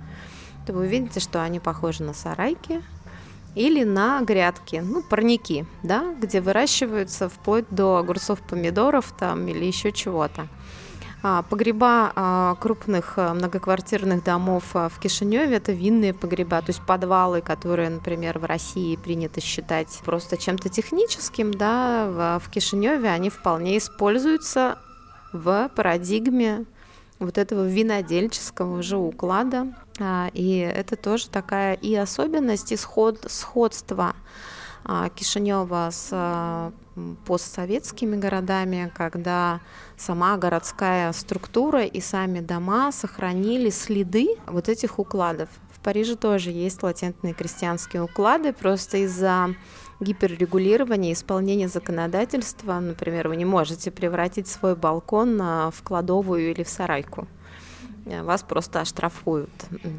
то 0.67 0.73
вы 0.73 0.81
увидите, 0.81 1.21
что 1.21 1.43
они 1.43 1.61
похожи 1.61 2.03
на 2.03 2.13
сарайки, 2.13 2.83
или 3.55 3.85
на 3.85 4.21
грядки, 4.21 4.83
ну, 4.85 5.03
парники, 5.03 5.65
да, 5.83 6.15
где 6.21 6.43
выращиваются 6.43 7.31
вплоть 7.31 7.65
до 7.71 7.97
огурцов, 7.97 8.43
помидоров 8.43 9.15
там 9.19 9.49
или 9.49 9.65
еще 9.65 9.93
чего-то. 9.93 10.49
А, 11.23 11.43
погреба 11.43 12.13
а, 12.15 12.55
крупных 12.61 13.15
а, 13.17 13.35
многоквартирных 13.35 14.23
домов 14.23 14.65
в 14.75 14.93
Кишиневе– 15.01 15.57
это 15.57 15.73
винные 15.73 16.13
погреба, 16.15 16.61
то 16.61 16.69
есть 16.69 16.83
подвалы, 16.83 17.41
которые, 17.41 17.91
например, 17.91 18.39
в 18.39 18.45
России 18.45 18.97
принято 18.97 19.41
считать 19.41 20.01
просто 20.05 20.37
чем-то 20.37 20.69
техническим, 20.69 21.53
да, 21.53 22.39
в 22.45 22.51
Кишиневе 22.51 23.09
они 23.09 23.31
вполне 23.31 23.79
используются 23.79 24.79
в 25.33 25.71
парадигме 25.75 26.65
вот 27.19 27.39
этого 27.39 27.67
винодельческого 27.67 28.79
уже 28.79 28.99
уклада. 28.99 29.75
И 30.35 30.59
это 30.59 30.97
тоже 30.97 31.29
такая 31.29 31.75
и 31.75 31.95
особенность, 31.95 32.73
и 32.73 32.77
сход, 32.77 33.25
сходство 33.29 34.15
Кишинева 35.17 35.89
с 35.91 36.73
постсоветскими 37.27 38.17
городами, 38.17 38.93
когда 38.95 39.61
сама 39.97 40.37
городская 40.37 41.13
структура 41.13 41.85
и 41.85 42.01
сами 42.01 42.41
дома 42.41 42.93
сохранили 42.93 43.71
следы 43.71 44.37
вот 44.47 44.69
этих 44.69 44.99
укладов. 44.99 45.49
В 45.73 45.81
Париже 45.81 46.17
тоже 46.17 46.51
есть 46.51 46.83
латентные 46.83 47.35
крестьянские 47.35 48.03
уклады, 48.03 48.53
просто 48.53 48.99
из-за 48.99 49.55
гиперрегулирования, 50.01 51.13
исполнения 51.13 51.69
законодательства, 51.69 52.79
например, 52.79 53.29
вы 53.29 53.37
не 53.37 53.45
можете 53.45 53.91
превратить 53.91 54.47
свой 54.47 54.77
балкон 54.77 55.37
в 55.39 55.83
кладовую 55.83 56.51
или 56.51 56.63
в 56.63 56.69
сарайку. 56.69 57.27
Э, 58.07 58.23
вас 58.23 58.43
просто 58.43 58.81
оштрафуют, 58.81 59.51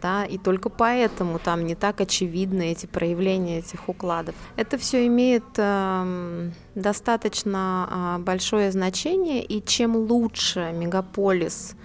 да, 0.01 0.25
и 0.25 0.37
только 0.37 0.69
поэтому 0.69 1.39
там 1.39 1.65
не 1.65 1.75
так 1.75 2.01
очевидны 2.01 2.71
эти 2.71 2.85
проявления 2.85 3.59
этих 3.59 3.89
укладов. 3.89 4.35
Это 4.55 4.77
все 4.77 5.05
имеет 5.07 5.43
э, 5.57 6.51
достаточно 6.75 8.17
э, 8.19 8.23
большое 8.23 8.71
значение, 8.71 9.43
и 9.43 9.63
чем 9.63 9.95
лучше 9.95 10.71
мегаполис 10.73 11.75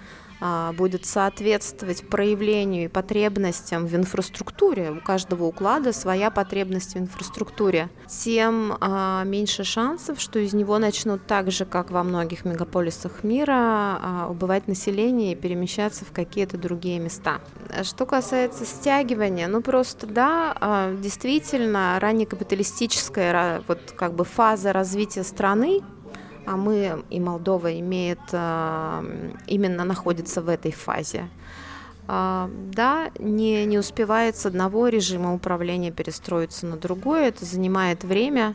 будет 0.77 1.07
соответствовать 1.07 2.09
проявлению 2.09 2.85
и 2.85 2.89
потребностям 2.89 3.87
в 3.87 3.95
инфраструктуре, 3.95 4.91
у 4.91 5.01
каждого 5.01 5.45
уклада 5.45 5.93
своя 5.93 6.31
потребность 6.31 6.95
в 6.95 6.99
инфраструктуре, 6.99 7.89
тем 8.09 8.77
а, 8.81 9.25
меньше 9.25 9.65
шансов, 9.65 10.21
что 10.21 10.39
из 10.39 10.53
него 10.53 10.79
начнут 10.79 11.27
так 11.27 11.51
же, 11.51 11.65
как 11.65 11.91
во 11.91 12.03
многих 12.03 12.45
мегаполисах 12.45 13.25
мира, 13.25 13.53
а, 13.55 14.29
убывать 14.31 14.69
население 14.69 15.33
и 15.33 15.37
перемещаться 15.37 16.05
в 16.05 16.13
какие-то 16.13 16.59
другие 16.59 16.99
места. 16.99 17.41
Что 17.83 18.07
касается 18.07 18.65
стягивания, 18.65 19.49
ну 19.49 19.63
просто 19.63 20.07
да, 20.07 20.93
действительно, 21.01 21.99
раннекапиталистическая 22.01 23.63
вот 23.69 23.95
как 23.97 24.15
бы 24.15 24.25
фаза 24.25 24.73
развития 24.73 25.23
страны, 25.23 25.81
а 26.47 26.57
мы 26.57 27.05
и 27.11 27.21
Молдова 27.21 27.79
имеет 27.79 28.21
э, 28.33 29.33
именно 29.47 29.85
находится 29.85 30.43
в 30.43 30.49
этой 30.49 30.73
фазе. 30.73 31.29
А, 32.09 32.51
да, 32.73 33.11
не, 33.19 33.65
не 33.65 33.79
успевает 33.79 34.37
с 34.37 34.47
одного 34.47 34.89
режима 34.89 35.35
управления 35.35 35.93
перестроиться 35.93 36.67
на 36.67 36.77
другой, 36.77 37.27
это 37.27 37.45
занимает 37.45 38.05
время, 38.05 38.55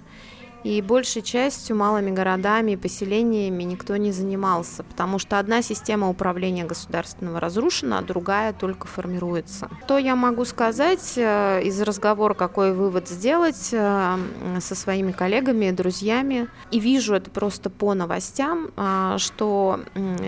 и 0.68 0.82
большей 0.82 1.22
частью 1.22 1.78
малыми 1.78 2.12
городами 2.12 2.72
и 2.72 2.76
поселениями 2.76 3.64
никто 3.64 3.96
не 3.96 4.12
занимался, 4.12 4.84
потому 4.84 5.18
что 5.18 5.40
одна 5.40 5.62
система 5.62 6.10
управления 6.10 6.66
государственного 6.66 7.40
разрушена, 7.40 8.00
а 8.00 8.02
другая 8.02 8.52
только 8.52 8.86
формируется. 8.86 9.70
Что 9.86 9.98
я 9.98 10.18
могу 10.18 10.44
сказать 10.44 11.14
э, 11.16 11.62
из 11.64 11.82
разговора, 11.82 12.34
какой 12.34 12.74
вывод 12.74 13.08
сделать 13.08 13.70
э, 13.72 14.18
со 14.60 14.76
своими 14.76 15.14
коллегами 15.14 15.72
друзьями, 15.72 16.50
и 16.70 16.82
вижу 16.82 17.16
это 17.16 17.32
просто 17.32 17.70
по 17.70 17.94
новостям, 17.94 18.72
э, 18.76 19.16
что 19.20 19.80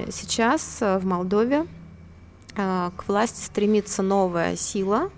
сейчас 0.09 0.77
в 0.79 1.05
Молдове 1.05 1.65
к 2.55 3.07
власти 3.07 3.45
стремится 3.45 4.01
новая 4.01 4.55
сила, 4.55 5.11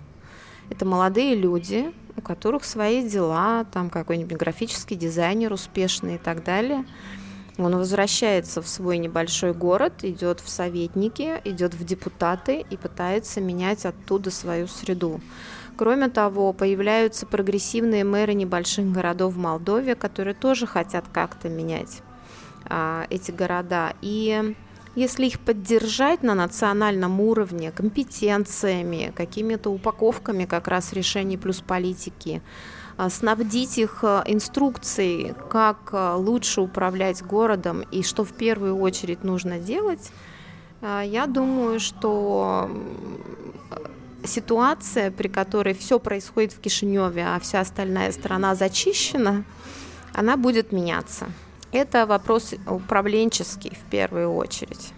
это 0.70 0.84
молодые 0.84 1.34
люди, 1.34 1.92
у 2.16 2.20
которых 2.20 2.64
свои 2.64 3.08
дела, 3.08 3.64
там 3.72 3.90
какой-нибудь 3.90 4.36
графический 4.36 4.96
дизайнер 4.96 5.52
успешный 5.52 6.16
и 6.16 6.18
так 6.18 6.44
далее. 6.44 6.84
Он 7.58 7.76
возвращается 7.76 8.62
в 8.62 8.68
свой 8.68 8.98
небольшой 8.98 9.52
город, 9.52 10.04
идет 10.04 10.40
в 10.40 10.48
советники, 10.48 11.40
идет 11.44 11.74
в 11.74 11.84
депутаты 11.84 12.64
и 12.68 12.76
пытается 12.76 13.40
менять 13.40 13.84
оттуда 13.84 14.30
свою 14.30 14.66
среду. 14.66 15.20
Кроме 15.76 16.08
того, 16.08 16.52
появляются 16.52 17.26
прогрессивные 17.26 18.04
мэры 18.04 18.34
небольших 18.34 18.90
городов 18.90 19.34
в 19.34 19.38
Молдове, 19.38 19.94
которые 19.94 20.34
тоже 20.34 20.66
хотят 20.66 21.04
как-то 21.12 21.48
менять 21.48 22.02
а, 22.64 23.06
эти 23.10 23.30
города. 23.30 23.94
И 24.00 24.54
если 24.94 25.26
их 25.26 25.40
поддержать 25.40 26.22
на 26.22 26.34
национальном 26.34 27.20
уровне 27.20 27.70
компетенциями, 27.72 29.12
какими-то 29.14 29.70
упаковками 29.70 30.44
как 30.44 30.68
раз 30.68 30.92
решений 30.92 31.36
плюс 31.36 31.60
политики, 31.60 32.42
а, 32.96 33.08
снабдить 33.08 33.78
их 33.78 34.04
а, 34.04 34.22
инструкцией, 34.26 35.34
как 35.50 35.90
а, 35.92 36.16
лучше 36.16 36.60
управлять 36.60 37.22
городом 37.22 37.82
и 37.90 38.02
что 38.02 38.24
в 38.24 38.32
первую 38.32 38.76
очередь 38.78 39.24
нужно 39.24 39.58
делать, 39.58 40.10
я 40.82 41.28
думаю, 41.28 41.78
что 41.78 42.68
ситуация, 44.24 45.12
при 45.12 45.28
которой 45.28 45.74
все 45.74 46.00
происходит 46.00 46.52
в 46.52 46.58
Кишиневе, 46.58 47.24
а 47.24 47.38
вся 47.38 47.60
остальная 47.60 48.10
страна 48.10 48.56
зачищена, 48.56 49.44
она 50.12 50.36
будет 50.36 50.72
меняться. 50.72 51.26
Это 51.72 52.06
вопрос 52.06 52.54
управленческий 52.66 53.74
в 53.74 53.90
первую 53.90 54.34
очередь. 54.34 54.92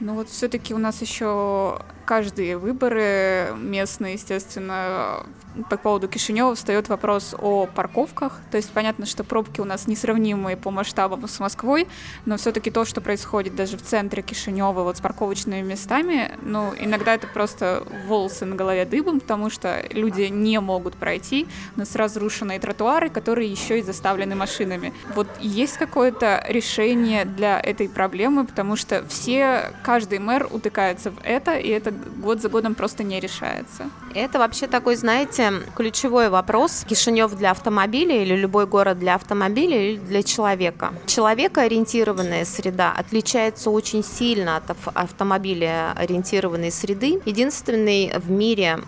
Ну 0.00 0.14
вот 0.14 0.28
все-таки 0.28 0.74
у 0.74 0.78
нас 0.78 1.00
еще 1.00 1.78
каждые 2.04 2.58
выборы 2.58 3.54
местные, 3.56 4.14
естественно, 4.14 5.24
по 5.68 5.76
поводу 5.76 6.08
Кишинева 6.08 6.54
встает 6.54 6.88
вопрос 6.88 7.34
о 7.38 7.66
парковках. 7.66 8.40
То 8.50 8.56
есть 8.56 8.70
понятно, 8.70 9.06
что 9.06 9.24
пробки 9.24 9.60
у 9.60 9.64
нас 9.64 9.86
несравнимые 9.86 10.56
по 10.56 10.70
масштабам 10.70 11.28
с 11.28 11.38
Москвой, 11.40 11.88
но 12.24 12.36
все-таки 12.36 12.70
то, 12.70 12.84
что 12.84 13.00
происходит 13.00 13.54
даже 13.54 13.76
в 13.76 13.82
центре 13.82 14.22
Кишинева 14.22 14.82
вот 14.82 14.96
с 14.96 15.00
парковочными 15.00 15.62
местами, 15.62 16.32
ну, 16.42 16.72
иногда 16.78 17.14
это 17.14 17.26
просто 17.26 17.84
волосы 18.06 18.44
на 18.44 18.56
голове 18.56 18.84
дыбом, 18.84 19.20
потому 19.20 19.50
что 19.50 19.84
люди 19.90 20.22
не 20.22 20.58
могут 20.60 20.94
пройти 20.96 21.46
на 21.76 21.84
с 21.84 21.94
разрушенные 21.96 22.58
тротуары, 22.58 23.10
которые 23.10 23.50
еще 23.50 23.78
и 23.78 23.82
заставлены 23.82 24.34
машинами. 24.34 24.92
Вот 25.14 25.28
есть 25.40 25.76
какое-то 25.76 26.44
решение 26.48 27.24
для 27.24 27.60
этой 27.60 27.88
проблемы, 27.88 28.46
потому 28.46 28.76
что 28.76 29.04
все, 29.06 29.72
каждый 29.82 30.18
мэр 30.18 30.48
утыкается 30.50 31.10
в 31.10 31.18
это, 31.22 31.56
и 31.56 31.68
это 31.68 31.91
год 32.16 32.40
за 32.40 32.48
годом 32.48 32.74
просто 32.74 33.02
не 33.02 33.20
решается. 33.20 33.90
Это 34.14 34.38
вообще 34.38 34.66
такой, 34.66 34.96
знаете, 34.96 35.52
ключевой 35.76 36.28
вопрос. 36.28 36.84
Кишинев 36.88 37.34
для 37.36 37.50
автомобиля 37.50 38.22
или 38.22 38.36
любой 38.36 38.66
город 38.66 38.98
для 38.98 39.14
автомобиля 39.14 39.90
или 39.90 39.98
для 39.98 40.22
человека. 40.22 40.92
Человекоориентированная 41.06 42.44
среда 42.44 42.92
отличается 42.96 43.70
очень 43.70 44.04
сильно 44.04 44.56
от 44.56 44.76
автомобиля 44.94 45.92
ориентированной 45.96 46.70
среды. 46.70 47.20
Единственный 47.24 48.12
в 48.18 48.30
мире 48.30 48.80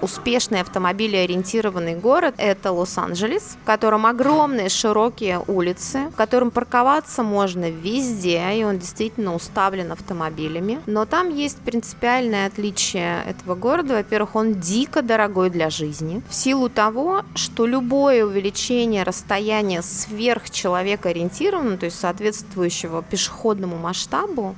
успешный 0.00 0.60
автомобилеориентированный 0.60 1.96
город– 1.96 2.34
это 2.38 2.72
Лос-Анджелес, 2.72 3.56
в 3.62 3.66
котором 3.66 4.06
огромные 4.06 4.68
широкие 4.68 5.42
улицы, 5.46 6.08
в 6.12 6.16
котором 6.16 6.50
парковаться 6.50 7.22
можно 7.22 7.70
везде, 7.70 8.42
и 8.54 8.64
он 8.64 8.78
действительно 8.78 9.34
уставлен 9.34 9.92
автомобилями. 9.92 10.80
Но 10.86 11.04
там 11.04 11.28
есть 11.28 11.58
принципиальное 11.58 12.46
отличие 12.46 13.22
этого 13.24 13.54
города. 13.54 13.94
Во-первых, 13.94 14.36
он 14.36 14.54
дико 14.54 15.02
дорогой 15.02 15.50
для 15.50 15.70
жизни, 15.70 16.22
в 16.28 16.34
силу 16.34 16.68
того, 16.68 17.22
что 17.34 17.66
любое 17.66 18.24
увеличение 18.24 19.02
расстояния 19.02 19.82
сверх 19.82 20.50
человека 20.50 21.10
ориентированного, 21.10 21.78
то 21.78 21.86
есть 21.86 21.98
соответствующего 21.98 23.02
пешеходному 23.02 23.76
масштабу, 23.76 24.56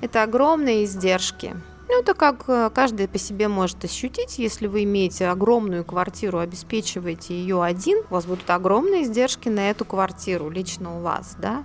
это 0.00 0.22
огромные 0.22 0.84
издержки. 0.84 1.54
Ну, 1.94 2.00
это 2.00 2.14
как 2.14 2.46
э, 2.48 2.70
каждый 2.74 3.06
по 3.06 3.18
себе 3.18 3.46
может 3.46 3.84
ощутить. 3.84 4.40
Если 4.40 4.66
вы 4.66 4.82
имеете 4.82 5.28
огромную 5.28 5.84
квартиру, 5.84 6.40
обеспечиваете 6.40 7.34
ее 7.34 7.62
один, 7.62 7.98
у 8.10 8.14
вас 8.14 8.26
будут 8.26 8.50
огромные 8.50 9.04
издержки 9.04 9.48
на 9.48 9.70
эту 9.70 9.84
квартиру, 9.84 10.50
лично 10.50 10.98
у 10.98 11.02
вас, 11.02 11.36
да. 11.38 11.62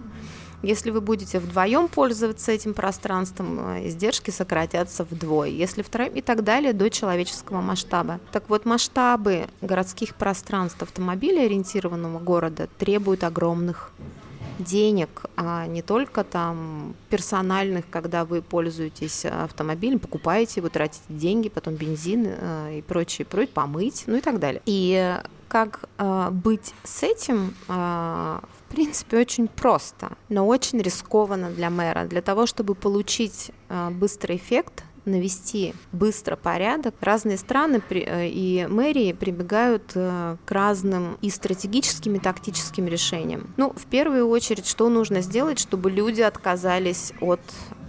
Если 0.62 0.92
вы 0.92 1.02
будете 1.02 1.40
вдвоем 1.40 1.88
пользоваться 1.88 2.52
этим 2.52 2.76
пространством, 2.76 3.78
э, 3.78 3.88
издержки 3.88 4.30
сократятся 4.30 5.04
вдвое. 5.04 5.50
Если 5.50 5.82
втроем 5.82 6.14
и 6.14 6.22
так 6.22 6.44
далее 6.44 6.74
до 6.74 6.92
человеческого 6.92 7.62
масштаба. 7.62 8.20
Так 8.32 8.50
вот, 8.50 8.66
масштабы 8.66 9.48
городских 9.62 10.14
пространств 10.14 10.84
автомобиля 10.84 11.46
ориентированного 11.46 12.20
города 12.20 12.70
требуют 12.78 13.24
огромных 13.24 13.92
денег, 14.60 15.26
а 15.36 15.66
не 15.68 15.82
только 15.82 16.24
там 16.24 16.96
персональных, 17.10 17.90
когда 17.90 18.26
вы 18.26 18.42
пользуетесь 18.42 19.26
автомобилем, 19.26 20.00
покупаете, 20.00 20.62
вы 20.62 20.70
тратите 20.70 21.04
деньги, 21.10 21.50
потом 21.50 21.76
бензин 21.76 22.28
э, 22.28 22.78
и 22.80 22.82
прочее, 22.82 23.26
прочее, 23.26 23.54
помыть, 23.54 24.04
ну 24.08 24.18
и 24.18 24.22
так 24.22 24.40
далее. 24.40 24.62
И 24.66 25.18
как 25.50 25.90
э, 25.98 26.30
быть 26.32 26.74
с 26.84 27.04
этим, 27.04 27.56
э, 27.68 27.72
в 27.72 28.70
принципе, 28.70 29.18
очень 29.18 29.48
просто, 29.48 30.12
но 30.30 30.48
очень 30.48 30.80
рискованно 30.80 31.50
для 31.50 31.70
мэра. 31.70 32.06
Для 32.06 32.22
того, 32.22 32.46
чтобы 32.46 32.76
получить 32.76 33.52
э, 33.68 33.90
быстрый 33.90 34.38
эффект, 34.38 34.84
навести 35.10 35.74
быстро 35.92 36.36
порядок. 36.36 36.96
Разные 37.02 37.38
страны 37.38 37.82
э, 37.90 38.28
и 38.28 38.68
мэрии 38.70 39.14
прибегают 39.14 39.92
э, 39.96 40.38
к 40.46 40.52
разным 40.52 41.18
и 41.22 41.30
стратегическим, 41.30 42.16
и 42.16 42.20
тактическим 42.20 42.88
решениям. 42.88 43.54
Ну, 43.58 43.74
в 43.76 43.86
первую 43.86 44.28
очередь, 44.30 44.68
что 44.68 44.90
нужно 44.90 45.22
сделать, 45.22 45.60
чтобы 45.60 45.92
люди 45.92 46.22
отказались 46.22 47.14
от 47.22 47.42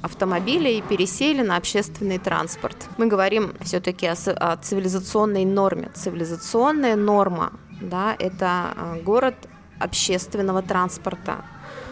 автомобиля 0.03 0.71
и 0.71 0.81
пересели 0.81 1.43
на 1.43 1.57
общественный 1.57 2.19
транспорт. 2.19 2.77
Мы 2.97 3.07
говорим 3.07 3.53
все-таки 3.61 4.07
о, 4.07 4.15
о 4.15 4.57
цивилизационной 4.57 5.45
норме. 5.45 5.91
Цивилизационная 5.95 6.97
норма, 6.97 7.53
да, 7.81 8.17
это 8.19 8.75
э, 8.77 9.03
город 9.03 9.35
общественного 9.79 10.63
транспорта. 10.63 11.45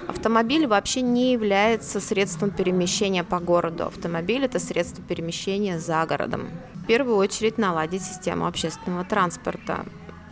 Автомобиль 0.08 0.66
вообще 0.66 1.02
не 1.02 1.32
является 1.32 2.00
средством 2.00 2.50
перемещения 2.50 3.22
по 3.22 3.40
городу. 3.40 3.84
Автомобиль– 3.84 4.42
это 4.46 4.58
средство 4.58 5.04
перемещения 5.04 5.78
за 5.78 6.06
городом. 6.06 6.48
В 6.74 6.86
первую 6.86 7.16
очередь 7.16 7.58
наладить 7.58 8.02
систему 8.02 8.46
общественного 8.46 9.04
транспорта, 9.04 9.84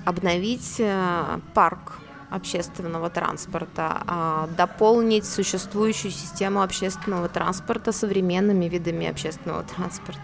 обновить 0.06 0.76
э, 0.78 1.40
парк 1.52 1.98
общественного 2.30 3.10
транспорта, 3.10 4.02
а 4.06 4.48
дополнить 4.56 5.26
существующую 5.26 6.10
систему 6.10 6.62
общественного 6.62 7.28
транспорта 7.28 7.92
современными 7.92 8.64
видами 8.64 9.06
общественного 9.06 9.62
транспорта. 9.62 10.22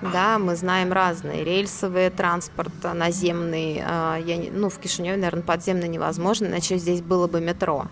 Да, 0.00 0.38
мы 0.38 0.56
знаем 0.56 0.92
разные. 0.92 1.44
Рельсовый 1.44 2.10
транспорт, 2.10 2.72
наземный. 2.82 3.82
А, 3.84 4.16
я, 4.16 4.36
ну, 4.52 4.68
в 4.68 4.78
Кишиневе, 4.78 5.16
наверное, 5.16 5.42
подземный 5.42 5.88
невозможно, 5.88 6.46
иначе 6.46 6.78
здесь 6.78 7.00
было 7.00 7.26
бы 7.26 7.40
метро. 7.40 7.86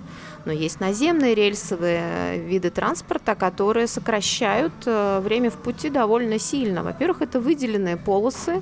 Но 0.44 0.52
есть 0.52 0.80
наземные 0.80 1.34
рельсовые 1.34 2.38
виды 2.38 2.70
транспорта, 2.70 3.34
которые 3.34 3.86
сокращают 3.86 4.72
э, 4.86 5.20
время 5.20 5.50
в 5.50 5.56
пути 5.56 5.88
довольно 5.88 6.38
сильно. 6.38 6.82
Во-первых, 6.82 7.22
это 7.22 7.40
выделенные 7.40 7.96
полосы, 7.96 8.60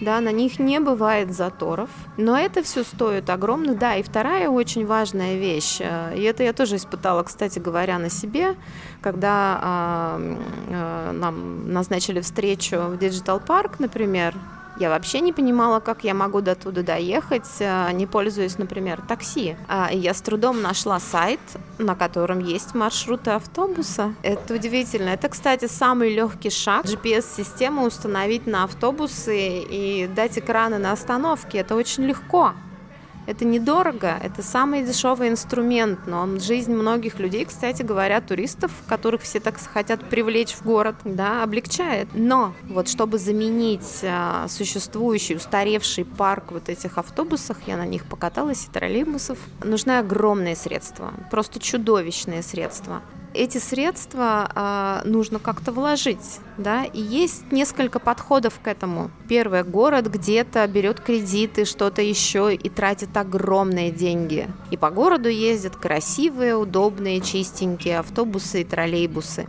да, 0.00 0.20
на 0.20 0.32
них 0.32 0.58
не 0.58 0.80
бывает 0.80 1.32
заторов, 1.32 1.90
но 2.16 2.36
это 2.36 2.62
все 2.62 2.84
стоит 2.84 3.30
огромных, 3.30 3.78
да, 3.78 3.96
и 3.96 4.02
вторая 4.02 4.48
очень 4.48 4.86
важная 4.86 5.36
вещь, 5.36 5.78
э, 5.80 6.16
и 6.16 6.22
это 6.22 6.42
я 6.42 6.52
тоже 6.52 6.76
испытала, 6.76 7.22
кстати 7.22 7.58
говоря, 7.58 7.98
на 7.98 8.10
себе, 8.10 8.56
когда 9.00 10.18
э, 10.18 10.36
э, 10.70 11.12
нам 11.12 11.72
назначили 11.72 12.20
встречу 12.20 12.76
в 12.76 12.94
Digital 12.94 13.44
Park, 13.44 13.76
например, 13.78 14.34
я 14.78 14.90
вообще 14.90 15.20
не 15.20 15.32
понимала, 15.32 15.80
как 15.80 16.04
я 16.04 16.14
могу 16.14 16.40
до 16.40 16.54
туда 16.54 16.82
доехать, 16.82 17.48
э, 17.60 17.92
не 17.92 18.06
пользуясь, 18.06 18.58
например, 18.58 19.02
такси. 19.06 19.56
А, 19.68 19.90
я 19.92 20.14
с 20.14 20.20
трудом 20.20 20.62
нашла 20.62 20.98
сайт, 21.00 21.40
на 21.78 21.94
котором 21.94 22.40
есть 22.40 22.74
маршруты 22.74 23.30
автобуса. 23.30 24.14
Это 24.22 24.54
удивительно. 24.54 25.10
Это, 25.10 25.28
кстати, 25.28 25.66
самый 25.66 26.14
легкий 26.14 26.50
шаг 26.50 26.86
GPS-систему 26.86 27.84
установить 27.84 28.46
на 28.46 28.64
автобусы 28.64 29.60
и 29.60 30.08
дать 30.08 30.38
экраны 30.38 30.78
на 30.78 30.92
остановке. 30.92 31.58
Это 31.58 31.74
очень 31.76 32.04
легко. 32.04 32.52
Это 33.26 33.44
недорого, 33.44 34.18
это 34.22 34.42
самый 34.42 34.82
дешевый 34.82 35.28
инструмент, 35.28 36.00
но 36.06 36.20
он 36.20 36.40
жизнь 36.40 36.72
многих 36.72 37.18
людей, 37.18 37.44
кстати 37.44 37.82
говоря, 37.82 38.20
туристов, 38.20 38.70
которых 38.86 39.22
все 39.22 39.40
так 39.40 39.58
хотят 39.58 40.04
привлечь 40.08 40.52
в 40.52 40.62
город, 40.62 40.96
да, 41.04 41.42
облегчает. 41.42 42.08
Но 42.12 42.54
вот 42.64 42.88
чтобы 42.88 43.18
заменить 43.18 44.00
а, 44.02 44.46
существующий 44.48 45.36
устаревший 45.36 46.04
парк 46.04 46.50
вот 46.50 46.68
этих 46.68 46.98
автобусов, 46.98 47.56
я 47.66 47.76
на 47.76 47.86
них 47.86 48.04
покаталась 48.04 48.66
и 48.66 48.70
троллейбусов, 48.70 49.38
нужны 49.62 49.98
огромные 49.98 50.56
средства, 50.56 51.14
просто 51.30 51.60
чудовищные 51.60 52.42
средства 52.42 53.00
эти 53.34 53.58
средства 53.58 54.48
а, 54.54 55.02
нужно 55.04 55.38
как-то 55.38 55.72
вложить, 55.72 56.40
да, 56.56 56.84
и 56.84 57.00
есть 57.00 57.50
несколько 57.50 57.98
подходов 57.98 58.60
к 58.62 58.68
этому. 58.68 59.10
Первое, 59.28 59.64
город 59.64 60.06
где-то 60.06 60.66
берет 60.66 61.00
кредиты, 61.00 61.64
что-то 61.64 62.00
еще 62.00 62.54
и 62.54 62.68
тратит 62.68 63.16
огромные 63.16 63.90
деньги. 63.90 64.48
И 64.70 64.76
по 64.76 64.90
городу 64.90 65.28
ездят 65.28 65.76
красивые, 65.76 66.56
удобные, 66.56 67.20
чистенькие 67.20 67.98
автобусы 67.98 68.62
и 68.62 68.64
троллейбусы. 68.64 69.46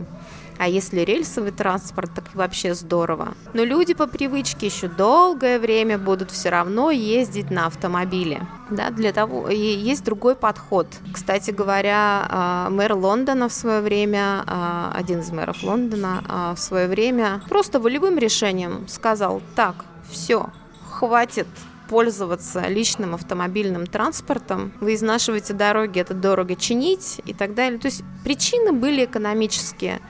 А 0.58 0.68
если 0.68 1.00
рельсовый 1.00 1.52
транспорт, 1.52 2.10
так 2.14 2.34
вообще 2.34 2.74
здорово. 2.74 3.34
Но 3.52 3.64
люди 3.64 3.94
по 3.94 4.06
привычке 4.06 4.66
еще 4.66 4.88
долгое 4.88 5.58
время 5.58 5.98
будут 5.98 6.30
все 6.30 6.48
равно 6.48 6.90
ездить 6.90 7.50
на 7.50 7.66
автомобиле. 7.66 8.46
Да, 8.70 8.90
для 8.90 9.12
того 9.12 9.48
и 9.48 9.56
есть 9.56 10.04
другой 10.04 10.34
подход. 10.34 10.86
Кстати 11.12 11.50
говоря, 11.50 12.26
а, 12.28 12.70
мэр 12.70 12.94
Лондона 12.94 13.48
в 13.48 13.52
свое 13.52 13.80
время, 13.80 14.42
а, 14.46 14.92
один 14.94 15.20
из 15.20 15.30
мэров 15.30 15.62
Лондона 15.62 16.22
а, 16.28 16.54
в 16.54 16.58
свое 16.58 16.88
время 16.88 17.42
просто 17.48 17.78
волевым 17.78 18.18
решением 18.18 18.88
сказал: 18.88 19.42
так, 19.54 19.84
все, 20.10 20.50
хватит 20.90 21.48
пользоваться 21.88 22.66
личным 22.66 23.14
автомобильным 23.14 23.86
транспортом, 23.86 24.72
вы 24.80 24.94
изнашиваете 24.94 25.52
дороги, 25.52 26.00
это 26.00 26.14
дорого 26.14 26.56
чинить 26.56 27.20
и 27.24 27.32
так 27.32 27.54
далее. 27.54 27.78
То 27.78 27.86
есть 27.86 28.02
причины 28.24 28.72
были 28.72 29.04
экономические 29.04 30.00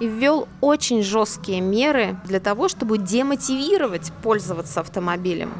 и 0.00 0.06
ввел 0.06 0.48
очень 0.60 1.02
жесткие 1.02 1.60
меры 1.60 2.16
для 2.24 2.40
того, 2.40 2.68
чтобы 2.68 2.98
демотивировать 2.98 4.12
пользоваться 4.22 4.80
автомобилем. 4.80 5.52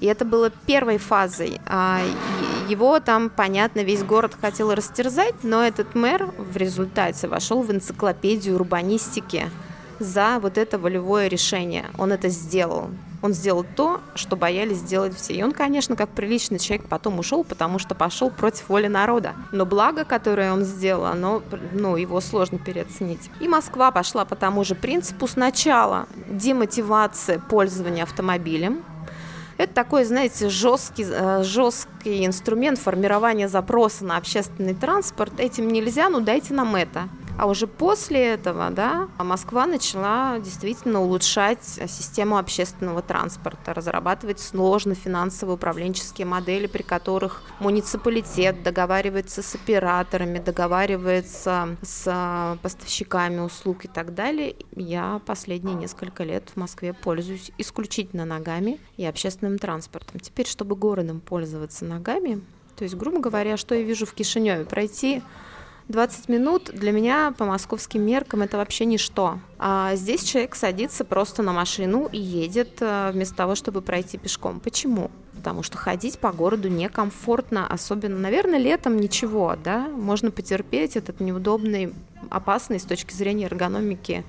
И 0.00 0.06
это 0.06 0.24
было 0.24 0.50
первой 0.50 0.98
фазой. 0.98 1.60
А, 1.66 2.00
его 2.68 3.00
там, 3.00 3.30
понятно, 3.30 3.80
весь 3.80 4.02
город 4.02 4.36
хотел 4.40 4.74
растерзать, 4.74 5.42
но 5.42 5.64
этот 5.64 5.94
мэр 5.94 6.26
в 6.36 6.56
результате 6.56 7.28
вошел 7.28 7.62
в 7.62 7.70
энциклопедию 7.70 8.56
урбанистики 8.56 9.50
за 9.98 10.38
вот 10.40 10.58
это 10.58 10.78
волевое 10.78 11.28
решение. 11.28 11.86
Он 11.96 12.12
это 12.12 12.28
сделал. 12.28 12.90
Он 13.24 13.32
сделал 13.32 13.64
то, 13.64 14.02
что 14.14 14.36
боялись 14.36 14.76
сделать 14.76 15.16
все. 15.16 15.32
И 15.32 15.42
он, 15.42 15.52
конечно, 15.52 15.96
как 15.96 16.10
приличный 16.10 16.58
человек 16.58 16.86
потом 16.90 17.18
ушел, 17.18 17.42
потому 17.42 17.78
что 17.78 17.94
пошел 17.94 18.30
против 18.30 18.68
воли 18.68 18.86
народа. 18.86 19.32
Но 19.50 19.64
благо, 19.64 20.04
которое 20.04 20.52
он 20.52 20.62
сделал, 20.62 21.06
оно, 21.06 21.42
ну, 21.72 21.96
его 21.96 22.20
сложно 22.20 22.58
переоценить. 22.58 23.30
И 23.40 23.48
Москва 23.48 23.90
пошла 23.92 24.26
по 24.26 24.36
тому 24.36 24.62
же 24.62 24.74
принципу. 24.74 25.26
Сначала 25.26 26.06
демотивация 26.28 27.38
пользования 27.38 28.02
автомобилем, 28.02 28.84
это 29.56 29.72
такой, 29.72 30.04
знаете, 30.04 30.50
жесткий, 30.50 31.06
э, 31.08 31.42
жесткий 31.44 32.26
инструмент 32.26 32.78
формирования 32.78 33.48
запроса 33.48 34.04
на 34.04 34.18
общественный 34.18 34.74
транспорт. 34.74 35.32
Этим 35.38 35.68
нельзя, 35.68 36.10
ну 36.10 36.20
дайте 36.20 36.52
нам 36.52 36.76
это. 36.76 37.08
А 37.36 37.46
уже 37.46 37.66
после 37.66 38.34
этого, 38.34 38.70
да, 38.70 39.08
Москва 39.18 39.66
начала 39.66 40.38
действительно 40.38 41.02
улучшать 41.02 41.64
систему 41.64 42.38
общественного 42.38 43.02
транспорта, 43.02 43.74
разрабатывать 43.74 44.38
сложно 44.38 44.94
финансовые 44.94 45.56
управленческие 45.56 46.28
модели, 46.28 46.68
при 46.68 46.82
которых 46.82 47.42
муниципалитет 47.58 48.62
договаривается 48.62 49.42
с 49.42 49.56
операторами, 49.56 50.38
договаривается 50.38 51.76
с 51.82 52.58
поставщиками 52.62 53.40
услуг 53.40 53.84
и 53.84 53.88
так 53.88 54.14
далее. 54.14 54.54
Я 54.76 55.20
последние 55.26 55.74
несколько 55.74 56.22
лет 56.22 56.50
в 56.54 56.56
Москве 56.56 56.92
пользуюсь 56.92 57.50
исключительно 57.58 58.24
ногами 58.24 58.78
и 58.96 59.04
общественным 59.04 59.58
транспортом. 59.58 60.20
Теперь, 60.20 60.46
чтобы 60.46 60.76
городом 60.76 61.20
пользоваться 61.20 61.84
ногами, 61.84 62.40
то 62.76 62.82
есть, 62.84 62.96
грубо 62.96 63.20
говоря, 63.20 63.56
что 63.56 63.74
я 63.74 63.82
вижу 63.82 64.04
в 64.04 64.14
Кишиневе, 64.14 64.64
пройти 64.64 65.22
20 65.88 66.28
минут 66.30 66.70
для 66.72 66.92
меня 66.92 67.34
по 67.36 67.44
московским 67.44 68.02
меркам 68.02 68.42
это 68.42 68.56
вообще 68.56 68.86
ничто. 68.86 69.38
А 69.58 69.94
здесь 69.96 70.24
человек 70.24 70.54
садится 70.54 71.04
просто 71.04 71.42
на 71.42 71.52
машину 71.52 72.08
и 72.10 72.18
едет 72.18 72.78
э, 72.80 73.10
вместо 73.12 73.34
того, 73.34 73.54
чтобы 73.54 73.82
пройти 73.82 74.16
пешком. 74.16 74.60
Почему? 74.60 75.10
Потому 75.34 75.62
что 75.62 75.76
ходить 75.76 76.18
по 76.18 76.32
городу 76.32 76.68
некомфортно, 76.68 77.66
особенно, 77.66 78.18
наверное, 78.18 78.58
летом 78.58 78.96
ничего, 78.96 79.56
да, 79.62 79.88
можно 79.88 80.30
потерпеть 80.30 80.96
этот 80.96 81.20
неудобный, 81.20 81.92
опасный 82.30 82.80
с 82.80 82.84
точки 82.84 83.12
зрения 83.12 83.44
эргономики 83.44 84.24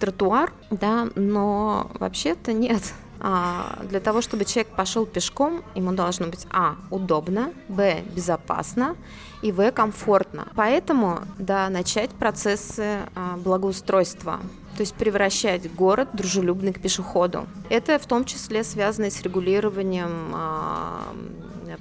тротуар, 0.00 0.52
да, 0.70 1.08
но 1.14 1.90
вообще-то 1.94 2.52
нет. 2.52 2.82
А, 3.20 3.78
для 3.88 4.00
того, 4.00 4.22
чтобы 4.22 4.44
человек 4.44 4.74
пошел 4.74 5.04
пешком, 5.04 5.62
ему 5.74 5.92
должно 5.92 6.26
быть 6.26 6.46
а. 6.50 6.76
удобно, 6.90 7.52
б. 7.68 8.02
безопасно 8.14 8.96
и 9.42 9.52
в. 9.52 9.70
комфортно. 9.72 10.48
Поэтому, 10.54 11.20
да, 11.38 11.68
начать 11.68 12.10
процессы 12.10 13.00
а, 13.14 13.36
благоустройства, 13.36 14.40
то 14.76 14.80
есть 14.80 14.94
превращать 14.94 15.72
город 15.74 16.08
дружелюбный 16.14 16.72
к 16.72 16.80
пешеходу. 16.80 17.46
Это 17.68 17.98
в 17.98 18.06
том 18.06 18.24
числе 18.24 18.64
связано 18.64 19.10
с 19.10 19.20
регулированием 19.22 20.32
а, 20.34 21.02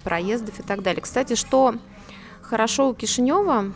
проездов 0.04 0.60
и 0.60 0.63
так 0.63 0.84
далее. 0.84 1.02
Кстати, 1.02 1.36
что 1.36 1.75
хорошо 2.41 2.89
у 2.89 2.93
Кишинева, 2.93 3.71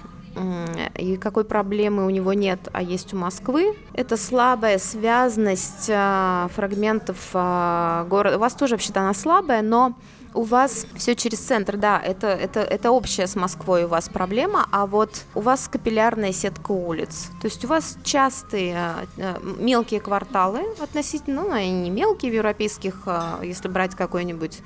и 0.98 1.18
какой 1.18 1.44
проблемы 1.46 2.06
у 2.06 2.10
него 2.10 2.34
нет, 2.34 2.68
а 2.72 2.82
есть 2.82 3.14
у 3.14 3.18
Москвы, 3.18 3.76
это 3.94 4.18
слабая 4.18 4.78
связанность 4.78 5.90
а, 5.90 6.48
фрагментов 6.54 7.18
а, 7.34 8.06
города. 8.10 8.38
У 8.38 8.40
вас 8.40 8.54
тоже 8.54 8.76
вообще-то 8.76 9.02
она 9.02 9.14
слабая, 9.14 9.62
но 9.62 9.96
у 10.34 10.44
вас 10.44 10.88
все 10.96 11.16
через 11.16 11.40
центр, 11.40 11.78
да, 11.78 12.02
это, 12.04 12.28
это, 12.28 12.62
это 12.62 12.90
общая 12.92 13.28
с 13.28 13.36
Москвой 13.36 13.84
у 13.84 13.88
вас 13.88 14.10
проблема, 14.10 14.68
а 14.72 14.88
вот 14.88 15.26
у 15.36 15.42
вас 15.42 15.68
капиллярная 15.68 16.32
сетка 16.32 16.72
улиц. 16.72 17.30
То 17.40 17.46
есть 17.46 17.64
у 17.66 17.68
вас 17.68 17.98
частые 18.04 18.76
а, 18.76 19.06
мелкие 19.60 20.00
кварталы 20.00 20.62
относительно, 20.82 21.44
ну, 21.44 21.52
они 21.52 21.72
не 21.72 21.90
мелкие 21.90 22.32
в 22.32 22.36
европейских, 22.36 23.08
если 23.44 23.68
брать 23.68 23.96
какой-нибудь 23.96 24.62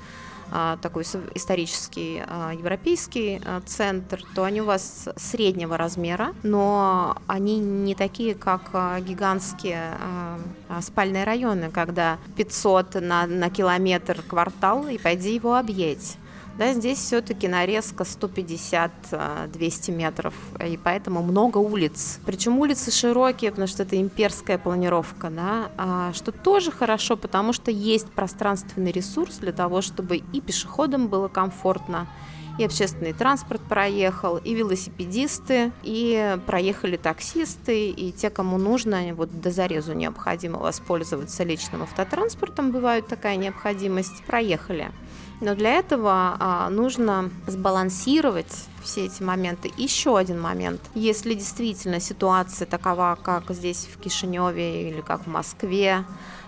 такой 0.82 1.04
исторический 1.34 2.22
а, 2.26 2.52
европейский 2.52 3.40
а, 3.44 3.60
центр, 3.66 4.22
то 4.34 4.44
они 4.44 4.62
у 4.62 4.64
вас 4.64 5.08
среднего 5.16 5.76
размера, 5.76 6.34
но 6.42 7.16
они 7.26 7.58
не 7.58 7.94
такие, 7.94 8.34
как 8.34 8.70
гигантские 9.00 9.98
спальные 10.80 11.24
районы, 11.24 11.70
когда 11.70 12.18
500 12.36 12.94
на, 12.96 13.26
на 13.26 13.50
километр 13.50 14.22
квартал, 14.26 14.86
и 14.88 14.98
пойди 14.98 15.34
его 15.34 15.56
объедь. 15.56 16.16
Да, 16.58 16.72
здесь 16.72 16.98
все-таки 16.98 17.46
нарезка 17.46 18.02
150-200 18.02 19.92
метров, 19.92 20.34
и 20.58 20.76
поэтому 20.76 21.22
много 21.22 21.58
улиц. 21.58 22.18
Причем 22.26 22.58
улицы 22.58 22.90
широкие, 22.90 23.52
потому 23.52 23.68
что 23.68 23.84
это 23.84 23.96
имперская 24.00 24.58
планировка, 24.58 25.30
да, 25.30 25.70
а, 25.76 26.12
что 26.14 26.32
тоже 26.32 26.72
хорошо, 26.72 27.16
потому 27.16 27.52
что 27.52 27.70
есть 27.70 28.10
пространственный 28.10 28.90
ресурс 28.90 29.36
для 29.36 29.52
того, 29.52 29.82
чтобы 29.82 30.16
и 30.16 30.40
пешеходам 30.40 31.06
было 31.06 31.28
комфортно, 31.28 32.08
и 32.58 32.64
общественный 32.64 33.12
транспорт 33.12 33.60
проехал, 33.62 34.36
и 34.36 34.54
велосипедисты, 34.54 35.70
и 35.82 36.36
проехали 36.46 36.96
таксисты, 36.96 37.88
и 37.90 38.12
те, 38.12 38.30
кому 38.30 38.58
нужно, 38.58 39.14
вот 39.14 39.40
до 39.40 39.50
зарезу 39.50 39.94
необходимо 39.94 40.58
воспользоваться 40.58 41.44
личным 41.44 41.82
автотранспортом, 41.82 42.72
бывает 42.72 43.06
такая 43.06 43.36
необходимость, 43.36 44.24
проехали. 44.24 44.90
Но 45.40 45.54
для 45.54 45.74
этого 45.74 46.36
а, 46.38 46.68
нужно 46.68 47.30
сбалансировать 47.46 48.66
все 48.82 49.06
эти 49.06 49.22
моменты. 49.22 49.72
Еще 49.76 50.16
один 50.16 50.40
момент. 50.40 50.80
Если 50.94 51.34
действительно 51.34 52.00
ситуация 52.00 52.66
такова, 52.66 53.18
как 53.22 53.50
здесь 53.50 53.88
в 53.92 53.98
Кишиневе 54.00 54.90
или 54.90 55.00
как 55.00 55.26
в 55.26 55.28
Москве, 55.28 56.04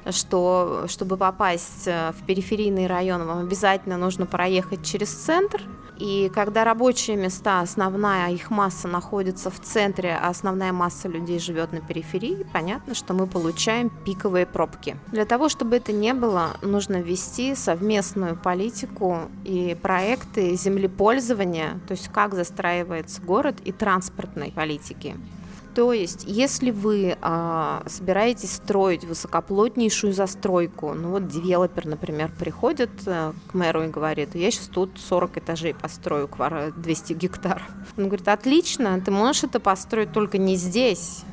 что 0.08 0.84
чтобы 0.88 1.16
попасть 1.16 1.86
э, 1.86 2.12
в 2.12 2.24
периферийный 2.24 2.86
район, 2.86 3.26
вам 3.26 3.40
обязательно 3.40 3.96
нужно 3.96 4.26
проехать 4.26 4.84
через 4.84 5.10
центр. 5.10 5.62
И 6.00 6.30
когда 6.34 6.64
рабочие 6.64 7.16
места, 7.16 7.60
основная 7.60 8.30
их 8.30 8.50
масса 8.50 8.88
находится 8.88 9.50
в 9.50 9.60
центре, 9.60 10.18
а 10.18 10.30
основная 10.30 10.72
масса 10.72 11.08
людей 11.08 11.38
живет 11.38 11.72
на 11.72 11.80
периферии, 11.80 12.46
понятно, 12.54 12.94
что 12.94 13.12
мы 13.12 13.26
получаем 13.26 13.90
пиковые 13.90 14.46
пробки. 14.46 14.96
Для 15.12 15.26
того, 15.26 15.50
чтобы 15.50 15.76
это 15.76 15.92
не 15.92 16.14
было, 16.14 16.56
нужно 16.62 17.02
ввести 17.02 17.54
совместную 17.54 18.34
политику 18.34 19.28
и 19.44 19.76
проекты 19.80 20.56
землепользования, 20.56 21.78
то 21.86 21.92
есть 21.92 22.08
как 22.08 22.29
застраивается 22.34 23.20
город 23.22 23.56
и 23.64 23.72
транспортной 23.72 24.52
политики. 24.52 25.16
То 25.74 25.92
есть, 25.92 26.24
если 26.26 26.72
вы 26.72 27.16
а, 27.22 27.82
собираетесь 27.86 28.56
строить 28.56 29.04
высокоплотнейшую 29.04 30.12
застройку, 30.12 30.94
ну 30.94 31.10
вот 31.10 31.28
девелопер, 31.28 31.86
например, 31.86 32.32
приходит 32.36 32.90
а, 33.06 33.32
к 33.46 33.54
мэру 33.54 33.84
и 33.84 33.88
говорит, 33.88 34.34
я 34.34 34.50
сейчас 34.50 34.66
тут 34.66 34.98
40 34.98 35.38
этажей 35.38 35.74
построю, 35.74 36.28
200 36.76 37.12
гектаров. 37.12 37.62
Он 37.96 38.06
говорит, 38.08 38.26
отлично, 38.26 39.00
ты 39.00 39.12
можешь 39.12 39.44
это 39.44 39.60
построить 39.60 40.12
только 40.12 40.38
не 40.38 40.56
здесь, 40.56 41.24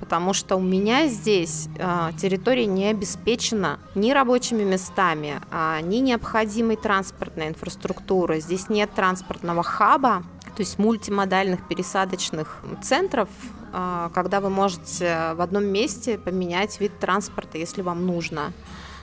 потому 0.00 0.32
что 0.32 0.56
у 0.56 0.60
меня 0.60 1.06
здесь 1.06 1.68
а, 1.78 2.12
территория 2.12 2.66
не 2.66 2.86
обеспечена 2.86 3.78
ни 3.94 4.10
рабочими 4.10 4.64
местами, 4.64 5.40
а, 5.50 5.80
ни 5.80 5.98
необходимой 5.98 6.76
транспортной 6.76 7.48
инфраструктурой. 7.48 8.40
Здесь 8.40 8.68
нет 8.68 8.90
транспортного 8.94 9.62
хаба, 9.62 10.24
то 10.56 10.60
есть 10.60 10.78
мультимодальных 10.78 11.66
пересадочных 11.68 12.60
центров, 12.82 13.28
а, 13.72 14.10
когда 14.14 14.40
вы 14.40 14.50
можете 14.50 15.34
в 15.34 15.40
одном 15.40 15.64
месте 15.64 16.18
поменять 16.18 16.80
вид 16.80 16.98
транспорта, 16.98 17.58
если 17.58 17.82
вам 17.82 18.04
нужно. 18.06 18.52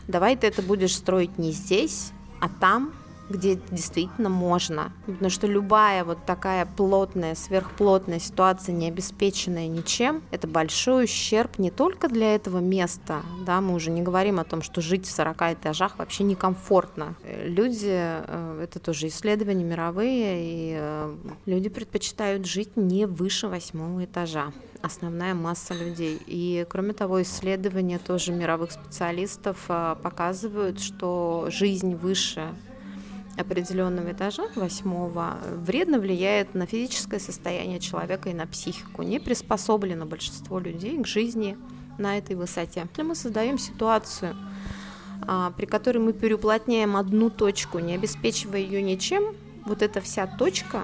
Давай 0.08 0.36
ты 0.36 0.48
это 0.48 0.62
будешь 0.62 0.96
строить 0.96 1.38
не 1.38 1.52
здесь, 1.52 2.12
а 2.42 2.50
там, 2.50 2.94
где 3.30 3.60
действительно 3.72 4.30
можно. 4.30 4.92
Потому 5.06 5.30
что 5.30 5.48
любая 5.48 6.04
вот 6.04 6.26
такая 6.26 6.66
плотная, 6.66 7.36
сверхплотная 7.36 8.20
ситуация, 8.20 8.74
не 8.74 8.88
обеспеченная 8.88 9.68
ничем, 9.68 10.24
это 10.32 10.48
большой 10.48 11.06
ущерб 11.06 11.60
не 11.60 11.72
только 11.72 12.08
для 12.08 12.36
этого 12.36 12.60
места, 12.60 13.22
да, 13.46 13.62
мы 13.62 13.76
уже 13.76 13.92
не 13.92 14.02
говорим 14.02 14.40
о 14.40 14.44
том, 14.44 14.62
что 14.62 14.82
жить 14.82 15.06
в 15.06 15.12
40 15.12 15.54
этажах 15.54 15.98
вообще 15.98 16.24
некомфортно. 16.24 17.16
Люди, 17.44 17.88
э, 17.90 18.62
это 18.64 18.80
тоже 18.80 19.08
исследования 19.08 19.64
мировые, 19.64 20.44
и 20.44 20.78
э, 20.80 21.16
люди 21.46 21.70
предпочитают 21.70 22.46
жить 22.46 22.76
не 22.76 23.06
выше 23.06 23.48
восьмого 23.48 24.06
этажа 24.06 24.52
основная 24.82 25.34
масса 25.34 25.74
людей. 25.74 26.22
И 26.26 26.66
кроме 26.70 26.94
того, 26.94 27.22
исследования 27.22 28.00
тоже 28.00 28.32
мировых 28.32 28.72
специалистов 28.72 29.66
э, 29.68 29.96
показывают, 30.02 30.80
что 30.80 31.48
жизнь 31.50 31.96
выше 31.96 32.50
определенного 33.40 34.12
этажа, 34.12 34.44
восьмого, 34.56 35.38
вредно 35.56 36.00
влияет 36.00 36.54
на 36.54 36.66
физическое 36.66 37.20
состояние 37.20 37.80
человека 37.80 38.30
и 38.30 38.34
на 38.34 38.46
психику. 38.46 39.04
Не 39.04 39.20
приспособлено 39.20 40.06
большинство 40.06 40.60
людей 40.60 41.02
к 41.02 41.08
жизни 41.08 41.58
на 41.98 42.18
этой 42.18 42.36
высоте. 42.36 42.88
Если 42.90 43.04
мы 43.04 43.16
создаем 43.16 43.58
ситуацию, 43.58 44.36
а, 45.28 45.52
при 45.52 45.66
которой 45.66 46.00
мы 46.00 46.14
переуплотняем 46.14 46.96
одну 46.96 47.30
точку, 47.30 47.80
не 47.80 47.96
обеспечивая 47.96 48.60
ее 48.60 48.82
ничем, 48.82 49.36
вот 49.66 49.82
эта 49.82 50.02
вся 50.02 50.26
точка 50.28 50.84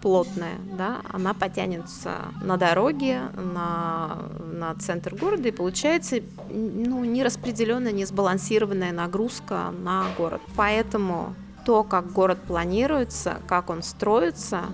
плотная, 0.00 0.56
да, 0.78 1.02
она 1.12 1.34
потянется 1.34 2.12
на 2.42 2.56
дороге, 2.56 3.20
на, 3.36 4.18
на 4.52 4.74
центр 4.76 5.14
города, 5.14 5.48
и 5.48 5.50
получается 5.50 6.20
ну, 6.48 7.04
нераспределенная, 7.04 7.92
несбалансированная 7.92 8.92
нагрузка 8.92 9.72
на 9.82 10.06
город. 10.16 10.40
Поэтому 10.56 11.34
то, 11.64 11.82
как 11.82 12.12
город 12.12 12.38
планируется, 12.46 13.38
как 13.46 13.70
он 13.70 13.82
строится, 13.82 14.64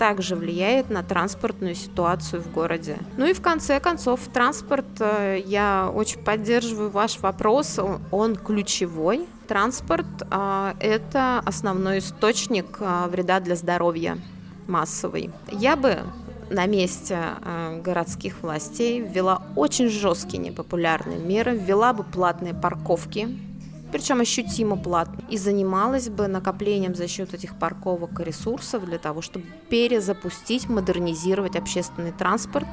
также 0.00 0.34
влияет 0.34 0.88
на 0.88 1.02
транспортную 1.02 1.74
ситуацию 1.74 2.40
в 2.40 2.50
городе. 2.50 2.96
Ну 3.18 3.26
и 3.26 3.34
в 3.34 3.42
конце 3.42 3.80
концов, 3.80 4.20
транспорт, 4.32 4.86
э, 4.98 5.42
я 5.44 5.92
очень 5.94 6.24
поддерживаю 6.24 6.88
ваш 6.88 7.18
вопрос, 7.18 7.78
он 8.10 8.36
ключевой. 8.36 9.28
Транспорт 9.46 10.06
э,– 10.22 10.72
это 10.80 11.42
основной 11.44 11.98
источник 11.98 12.78
э, 12.80 13.08
вреда 13.10 13.40
для 13.40 13.56
здоровья 13.56 14.16
массовый. 14.66 15.30
Я 15.52 15.76
бы 15.76 15.98
на 16.48 16.64
месте 16.64 17.18
городских 17.84 18.42
властей 18.42 19.00
ввела 19.00 19.42
очень 19.54 19.88
жесткие 19.88 20.38
непопулярные 20.38 21.18
меры, 21.18 21.54
ввела 21.54 21.92
бы 21.92 22.04
платные 22.04 22.54
парковки 22.54 23.28
причем 23.90 24.20
ощутимо 24.20 24.76
платно, 24.76 25.22
и 25.28 25.36
занималась 25.36 26.08
бы 26.08 26.28
накоплением 26.28 26.94
за 26.94 27.08
счет 27.08 27.34
этих 27.34 27.58
парковок 27.58 28.20
и 28.20 28.24
ресурсов 28.24 28.84
для 28.84 28.98
того, 28.98 29.22
чтобы 29.22 29.46
перезапустить, 29.68 30.68
модернизировать 30.68 31.56
общественный 31.56 32.12
транспорт 32.12 32.68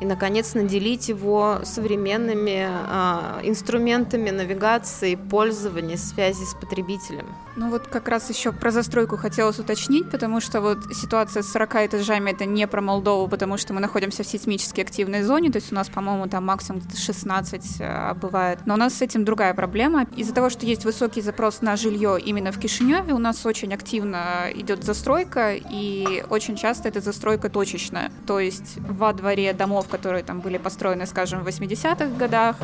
и, 0.00 0.04
наконец, 0.06 0.54
наделить 0.54 1.08
его 1.08 1.60
современными 1.64 2.68
э, 2.68 3.40
инструментами 3.48 4.30
навигации, 4.30 5.14
пользования, 5.14 5.96
связи 5.96 6.44
с 6.44 6.54
потребителем. 6.54 7.26
Ну 7.56 7.70
вот 7.70 7.86
как 7.86 8.08
раз 8.08 8.28
еще 8.30 8.50
про 8.50 8.72
застройку 8.72 9.16
хотелось 9.16 9.60
уточнить, 9.60 10.10
потому 10.10 10.40
что 10.40 10.60
вот 10.60 10.78
ситуация 10.92 11.42
с 11.42 11.52
40 11.52 11.86
этажами 11.86 12.32
это 12.32 12.46
не 12.46 12.66
про 12.66 12.80
Молдову, 12.80 13.28
потому 13.28 13.58
что 13.58 13.72
мы 13.72 13.80
находимся 13.80 14.24
в 14.24 14.26
сейсмически 14.26 14.80
активной 14.80 15.22
зоне, 15.22 15.50
то 15.50 15.56
есть 15.56 15.70
у 15.70 15.74
нас, 15.74 15.88
по-моему, 15.88 16.26
там 16.26 16.44
максимум 16.44 16.82
16 16.94 17.76
э, 17.78 18.14
бывает. 18.14 18.58
Но 18.66 18.74
у 18.74 18.76
нас 18.76 18.94
с 18.94 19.02
этим 19.02 19.24
другая 19.24 19.54
проблема. 19.54 20.06
Из-за 20.16 20.34
того, 20.34 20.50
что 20.50 20.66
есть 20.66 20.84
высокий 20.84 21.20
запрос 21.20 21.62
на 21.62 21.76
жилье 21.76 22.18
именно 22.20 22.50
в 22.50 22.58
Кишиневе, 22.58 23.12
у 23.12 23.18
нас 23.18 23.46
очень 23.46 23.72
активно 23.72 24.48
идет 24.54 24.82
застройка, 24.82 25.54
и 25.54 26.24
очень 26.30 26.56
часто 26.56 26.88
эта 26.88 27.00
застройка 27.00 27.48
точечная. 27.48 28.10
То 28.26 28.40
есть 28.40 28.78
во 28.78 29.12
дворе 29.12 29.52
домов, 29.52 29.83
которые 29.88 30.22
там 30.22 30.40
были 30.40 30.58
построены, 30.58 31.06
скажем, 31.06 31.42
в 31.42 31.48
80-х 31.48 32.16
годах, 32.18 32.56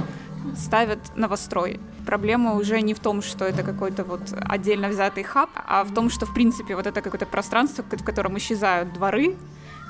ставят 0.56 0.98
новострой. 1.16 1.80
Проблема 2.06 2.54
уже 2.54 2.80
не 2.80 2.94
в 2.94 3.00
том, 3.00 3.22
что 3.22 3.44
это 3.44 3.62
какой-то 3.62 4.04
вот 4.04 4.20
отдельно 4.48 4.88
взятый 4.88 5.22
хаб, 5.22 5.50
а 5.54 5.84
в 5.84 5.92
том, 5.94 6.10
что, 6.10 6.26
в 6.26 6.34
принципе, 6.34 6.76
вот 6.76 6.86
это 6.86 7.02
какое-то 7.02 7.26
пространство, 7.26 7.84
в 7.84 8.04
котором 8.04 8.36
исчезают 8.38 8.92
дворы, 8.92 9.36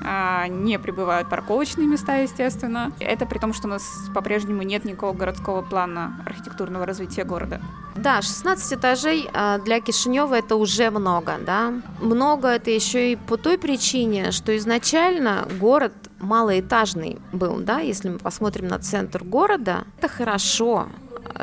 а, 0.03 0.47
не 0.47 0.79
прибывают 0.79 1.29
парковочные 1.29 1.87
места, 1.87 2.17
естественно. 2.17 2.91
Это 2.99 3.25
при 3.25 3.37
том, 3.37 3.53
что 3.53 3.67
у 3.67 3.69
нас 3.69 3.83
по-прежнему 4.13 4.63
нет 4.63 4.83
никакого 4.83 5.13
городского 5.13 5.61
плана 5.61 6.21
архитектурного 6.25 6.85
развития 6.85 7.23
города. 7.23 7.61
Да, 7.95 8.21
16 8.21 8.79
этажей 8.79 9.29
а, 9.33 9.59
для 9.59 9.79
Кишинева 9.79 10.35
это 10.35 10.55
уже 10.55 10.89
много, 10.89 11.37
да. 11.45 11.73
Много 11.99 12.47
это 12.47 12.71
еще 12.71 13.11
и 13.11 13.15
по 13.15 13.37
той 13.37 13.57
причине, 13.57 14.31
что 14.31 14.55
изначально 14.57 15.47
город 15.59 15.93
малоэтажный 16.21 17.19
был, 17.33 17.59
да, 17.59 17.79
если 17.79 18.09
мы 18.09 18.19
посмотрим 18.19 18.67
на 18.67 18.79
центр 18.79 19.23
города, 19.23 19.85
это 19.97 20.07
хорошо, 20.07 20.87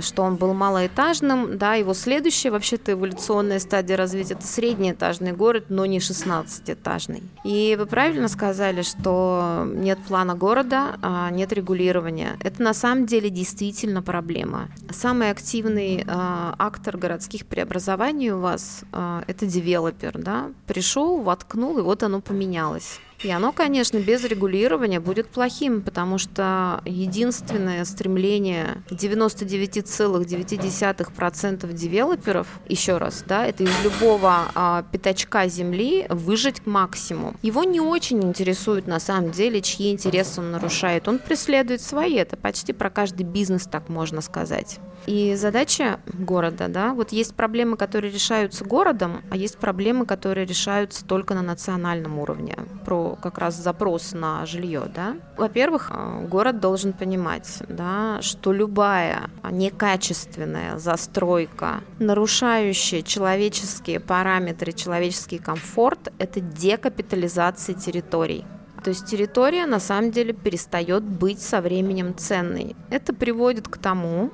что 0.00 0.22
он 0.22 0.36
был 0.36 0.54
малоэтажным, 0.54 1.58
да, 1.58 1.74
его 1.74 1.94
следующая 1.94 2.50
вообще-то 2.50 2.92
эволюционная 2.92 3.58
стадия 3.58 3.96
развития– 3.96 4.34
это 4.34 4.46
среднеэтажный 4.46 5.32
город, 5.32 5.66
но 5.68 5.86
не 5.86 5.98
16-этажный. 5.98 7.22
И 7.44 7.76
вы 7.78 7.86
правильно 7.86 8.28
сказали, 8.28 8.82
что 8.82 9.66
нет 9.66 9.98
плана 10.06 10.34
города, 10.34 10.98
а 11.02 11.30
нет 11.30 11.52
регулирования. 11.52 12.36
Это 12.40 12.62
на 12.62 12.74
самом 12.74 13.06
деле 13.06 13.30
действительно 13.30 14.02
проблема. 14.02 14.68
Самый 14.90 15.30
активный 15.30 15.98
э, 15.98 16.04
актор 16.06 16.96
городских 16.96 17.46
преобразований 17.46 18.30
у 18.30 18.40
вас 18.40 18.84
э,– 18.92 19.22
это 19.26 19.46
девелопер, 19.46 20.18
да, 20.18 20.50
пришел, 20.66 21.20
воткнул, 21.20 21.78
и 21.78 21.82
вот 21.82 22.02
оно 22.02 22.20
поменялось. 22.20 23.00
И 23.22 23.30
оно, 23.30 23.52
конечно, 23.52 23.98
без 23.98 24.24
регулирования 24.24 24.98
будет 25.00 25.28
плохим, 25.28 25.82
потому 25.82 26.16
что 26.18 26.80
единственное 26.84 27.84
стремление 27.84 28.82
99,9% 28.90 31.72
девелоперов, 31.72 32.46
еще 32.68 32.98
раз, 32.98 33.24
да, 33.26 33.46
это 33.46 33.64
из 33.64 33.82
любого 33.82 34.44
а, 34.54 34.84
пятачка 34.92 35.48
земли 35.48 36.06
выжить 36.08 36.60
к 36.60 36.66
максимуму. 36.66 37.34
Его 37.42 37.64
не 37.64 37.80
очень 37.80 38.22
интересует 38.22 38.86
на 38.86 39.00
самом 39.00 39.32
деле, 39.32 39.60
чьи 39.62 39.90
интересы 39.90 40.40
он 40.40 40.52
нарушает. 40.52 41.08
Он 41.08 41.18
преследует 41.18 41.80
свои, 41.80 42.14
это 42.14 42.36
почти 42.36 42.72
про 42.72 42.88
каждый 42.90 43.24
бизнес, 43.24 43.66
так 43.66 43.88
можно 43.88 44.20
сказать. 44.20 44.78
И 45.06 45.34
задача 45.36 46.00
города, 46.06 46.68
да, 46.68 46.92
вот 46.92 47.12
есть 47.12 47.34
проблемы, 47.34 47.76
которые 47.76 48.12
решаются 48.12 48.64
городом, 48.64 49.22
а 49.30 49.36
есть 49.36 49.58
проблемы, 49.58 50.06
которые 50.06 50.46
решаются 50.46 51.04
только 51.04 51.34
на 51.34 51.42
национальном 51.42 52.18
уровне. 52.18 52.56
Про 52.84 53.07
как 53.16 53.38
раз 53.38 53.54
запрос 53.54 54.12
на 54.12 54.44
жилье, 54.46 54.84
да. 54.94 55.16
Во-первых, 55.36 55.90
э, 55.92 56.26
город 56.26 56.60
должен 56.60 56.92
понимать, 56.92 57.62
да, 57.68 58.20
что 58.22 58.52
любая 58.52 59.30
некачественная 59.50 60.78
застройка, 60.78 61.80
нарушающая 61.98 63.02
человеческие 63.02 64.00
параметры, 64.00 64.72
человеческий 64.72 65.38
комфорт, 65.38 66.12
это 66.18 66.40
декапитализация 66.40 67.74
территорий. 67.74 68.44
То 68.82 68.90
есть 68.90 69.06
территория 69.06 69.66
на 69.66 69.80
самом 69.80 70.10
деле 70.10 70.32
перестает 70.32 71.02
быть 71.02 71.40
со 71.40 71.60
временем 71.60 72.16
ценной. 72.16 72.76
Это 72.90 73.12
приводит 73.12 73.68
к 73.68 73.76
тому, 73.78 74.30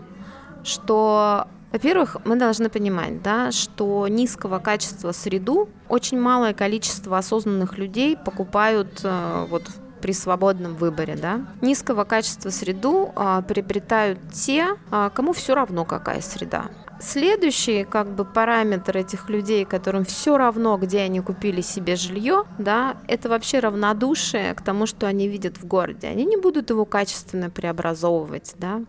что 0.62 1.48
во-первых, 1.74 2.18
мы 2.24 2.36
должны 2.36 2.68
понимать, 2.68 3.20
да, 3.20 3.50
что 3.50 4.06
низкого 4.06 4.60
качества 4.60 5.10
среду 5.10 5.68
очень 5.88 6.20
малое 6.20 6.54
количество 6.54 7.18
осознанных 7.18 7.78
людей 7.78 8.16
покупают 8.16 9.00
э, 9.02 9.46
вот 9.50 9.64
при 10.00 10.12
свободном 10.12 10.76
выборе, 10.76 11.16
да. 11.16 11.40
Низкого 11.62 12.04
качества 12.04 12.50
среду 12.50 13.10
а, 13.16 13.40
приобретают 13.40 14.18
те, 14.32 14.66
а, 14.90 15.08
кому 15.08 15.32
все 15.32 15.54
равно 15.54 15.86
какая 15.86 16.20
среда. 16.20 16.66
Следующий 17.06 17.84
как 17.84 18.14
бы 18.14 18.24
параметр 18.24 18.96
этих 18.96 19.28
людей, 19.28 19.66
которым 19.66 20.06
все 20.06 20.38
равно, 20.38 20.78
где 20.78 21.00
они 21.00 21.20
купили 21.20 21.60
себе 21.60 21.96
жилье, 21.96 22.44
да, 22.56 22.96
это 23.06 23.28
вообще 23.28 23.58
равнодушие 23.58 24.54
к 24.54 24.62
тому, 24.62 24.86
что 24.86 25.06
они 25.06 25.28
видят 25.28 25.58
в 25.58 25.66
городе. 25.66 26.08
Они 26.08 26.24
не 26.24 26.38
будут 26.38 26.70
его 26.70 26.86
качественно 26.86 27.50
преобразовывать, 27.50 28.54
да, 28.56 28.80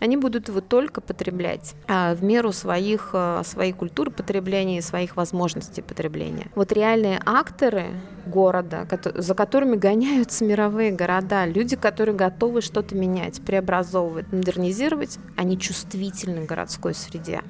они 0.00 0.16
будут 0.16 0.48
его 0.48 0.62
только 0.62 1.02
потреблять 1.02 1.74
а, 1.86 2.14
в 2.14 2.24
меру 2.24 2.52
своих, 2.52 3.10
а, 3.12 3.42
своей 3.44 3.74
культуры 3.74 4.10
потребления 4.10 4.78
и 4.78 4.82
своих 4.82 5.16
возможностей 5.16 5.82
потребления. 5.82 6.46
Вот 6.54 6.72
реальные 6.72 7.20
акторы 7.26 7.88
города, 8.24 8.86
за 9.14 9.34
которыми 9.34 9.76
гоняются 9.76 10.44
мировые 10.44 10.90
города, 10.90 11.44
люди, 11.44 11.76
которые 11.76 12.14
готовы 12.14 12.62
что-то 12.62 12.94
менять, 12.94 13.42
преобразовывать, 13.42 14.32
модернизировать, 14.32 15.18
они 15.36 15.58
чувствительны 15.58 16.44
городской 16.46 16.94
среде. 16.94 17.42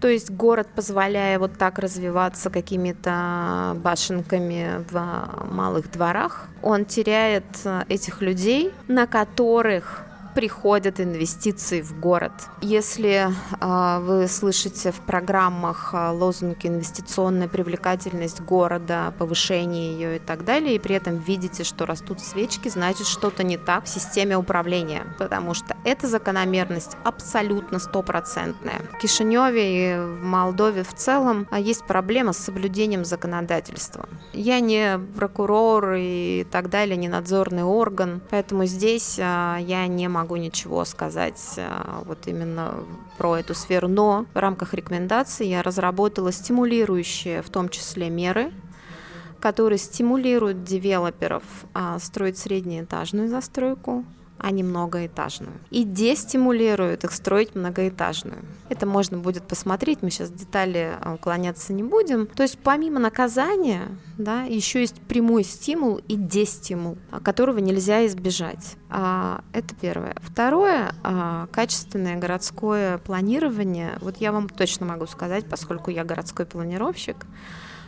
То 0.00 0.08
есть 0.08 0.30
город, 0.30 0.68
позволяя 0.74 1.38
вот 1.38 1.56
так 1.56 1.78
развиваться 1.78 2.50
какими-то 2.50 3.76
башенками 3.82 4.84
в 4.90 5.28
малых 5.50 5.90
дворах, 5.90 6.48
он 6.62 6.84
теряет 6.84 7.44
э, 7.64 7.84
этих 7.88 8.20
людей, 8.20 8.72
на 8.88 9.06
которых 9.06 10.04
приходят 10.34 11.00
инвестиции 11.00 11.80
в 11.80 11.98
город. 11.98 12.32
Если 12.60 13.28
э, 13.60 13.98
вы 14.00 14.28
слышите 14.28 14.92
в 14.92 15.00
программах 15.00 15.90
э, 15.92 16.10
лозунги 16.10 16.66
инвестиционная 16.66 17.48
привлекательность 17.48 18.40
города, 18.40 19.14
повышение 19.18 19.92
ее 19.92 20.16
и 20.16 20.18
так 20.18 20.44
далее, 20.44 20.74
и 20.74 20.78
при 20.78 20.96
этом 20.96 21.18
видите, 21.18 21.64
что 21.64 21.86
растут 21.86 22.20
свечки, 22.20 22.68
значит 22.68 23.06
что-то 23.06 23.42
не 23.42 23.56
так 23.56 23.84
в 23.84 23.88
системе 23.88 24.36
управления, 24.36 25.04
потому 25.18 25.54
что 25.54 25.76
эта 25.84 26.08
закономерность 26.08 26.96
абсолютно 27.04 27.78
стопроцентная. 27.78 28.80
В 28.92 28.98
Кишиневе 28.98 29.94
и 29.94 29.98
в 29.98 30.24
Молдове 30.24 30.82
в 30.82 30.94
целом 30.94 31.46
а, 31.50 31.60
есть 31.60 31.84
проблема 31.84 32.32
с 32.32 32.38
соблюдением 32.38 33.04
законодательства. 33.04 34.08
Я 34.32 34.60
не 34.60 34.98
прокурор 35.16 35.94
и 35.96 36.46
так 36.50 36.70
далее, 36.70 36.96
не 36.96 37.08
надзорный 37.08 37.62
орган, 37.62 38.20
поэтому 38.30 38.64
здесь 38.66 39.18
а, 39.20 39.58
я 39.58 39.86
не 39.86 40.08
могу 40.08 40.23
могу 40.24 40.36
ничего 40.36 40.86
сказать 40.86 41.40
а, 41.58 42.02
вот 42.06 42.26
именно 42.26 42.82
про 43.18 43.36
эту 43.36 43.54
сферу, 43.54 43.88
но 43.88 44.24
в 44.32 44.38
рамках 44.38 44.72
рекомендаций 44.72 45.46
я 45.46 45.62
разработала 45.62 46.32
стимулирующие, 46.32 47.42
в 47.42 47.50
том 47.50 47.68
числе 47.68 48.08
меры, 48.08 48.50
которые 49.38 49.78
стимулируют 49.78 50.64
девелоперов 50.64 51.42
а, 51.74 51.98
строить 51.98 52.38
среднеэтажную 52.38 53.28
застройку, 53.28 54.04
а 54.38 54.50
не 54.50 54.62
многоэтажную. 54.62 55.54
И 55.70 55.84
дестимулирует 55.84 57.04
их 57.04 57.12
строить 57.12 57.54
многоэтажную. 57.54 58.44
Это 58.68 58.86
можно 58.86 59.18
будет 59.18 59.44
посмотреть, 59.44 60.02
мы 60.02 60.10
сейчас 60.10 60.30
в 60.30 60.36
детали 60.36 60.92
а, 61.00 61.14
уклоняться 61.14 61.72
не 61.72 61.82
будем. 61.82 62.26
То 62.26 62.42
есть 62.42 62.58
помимо 62.58 62.98
наказания, 62.98 63.88
да, 64.18 64.42
еще 64.42 64.80
есть 64.80 65.00
прямой 65.00 65.44
стимул 65.44 65.96
и 66.08 66.16
дестимул, 66.16 66.98
а, 67.10 67.20
которого 67.20 67.58
нельзя 67.58 68.04
избежать. 68.06 68.76
А, 68.90 69.42
это 69.52 69.74
первое. 69.74 70.16
Второе, 70.20 70.94
качественное 71.52 72.16
городское 72.16 72.98
планирование. 72.98 73.98
Вот 74.00 74.18
я 74.18 74.32
вам 74.32 74.48
точно 74.48 74.86
могу 74.86 75.06
сказать, 75.06 75.46
поскольку 75.46 75.90
я 75.90 76.04
городской 76.04 76.46
планировщик, 76.46 77.16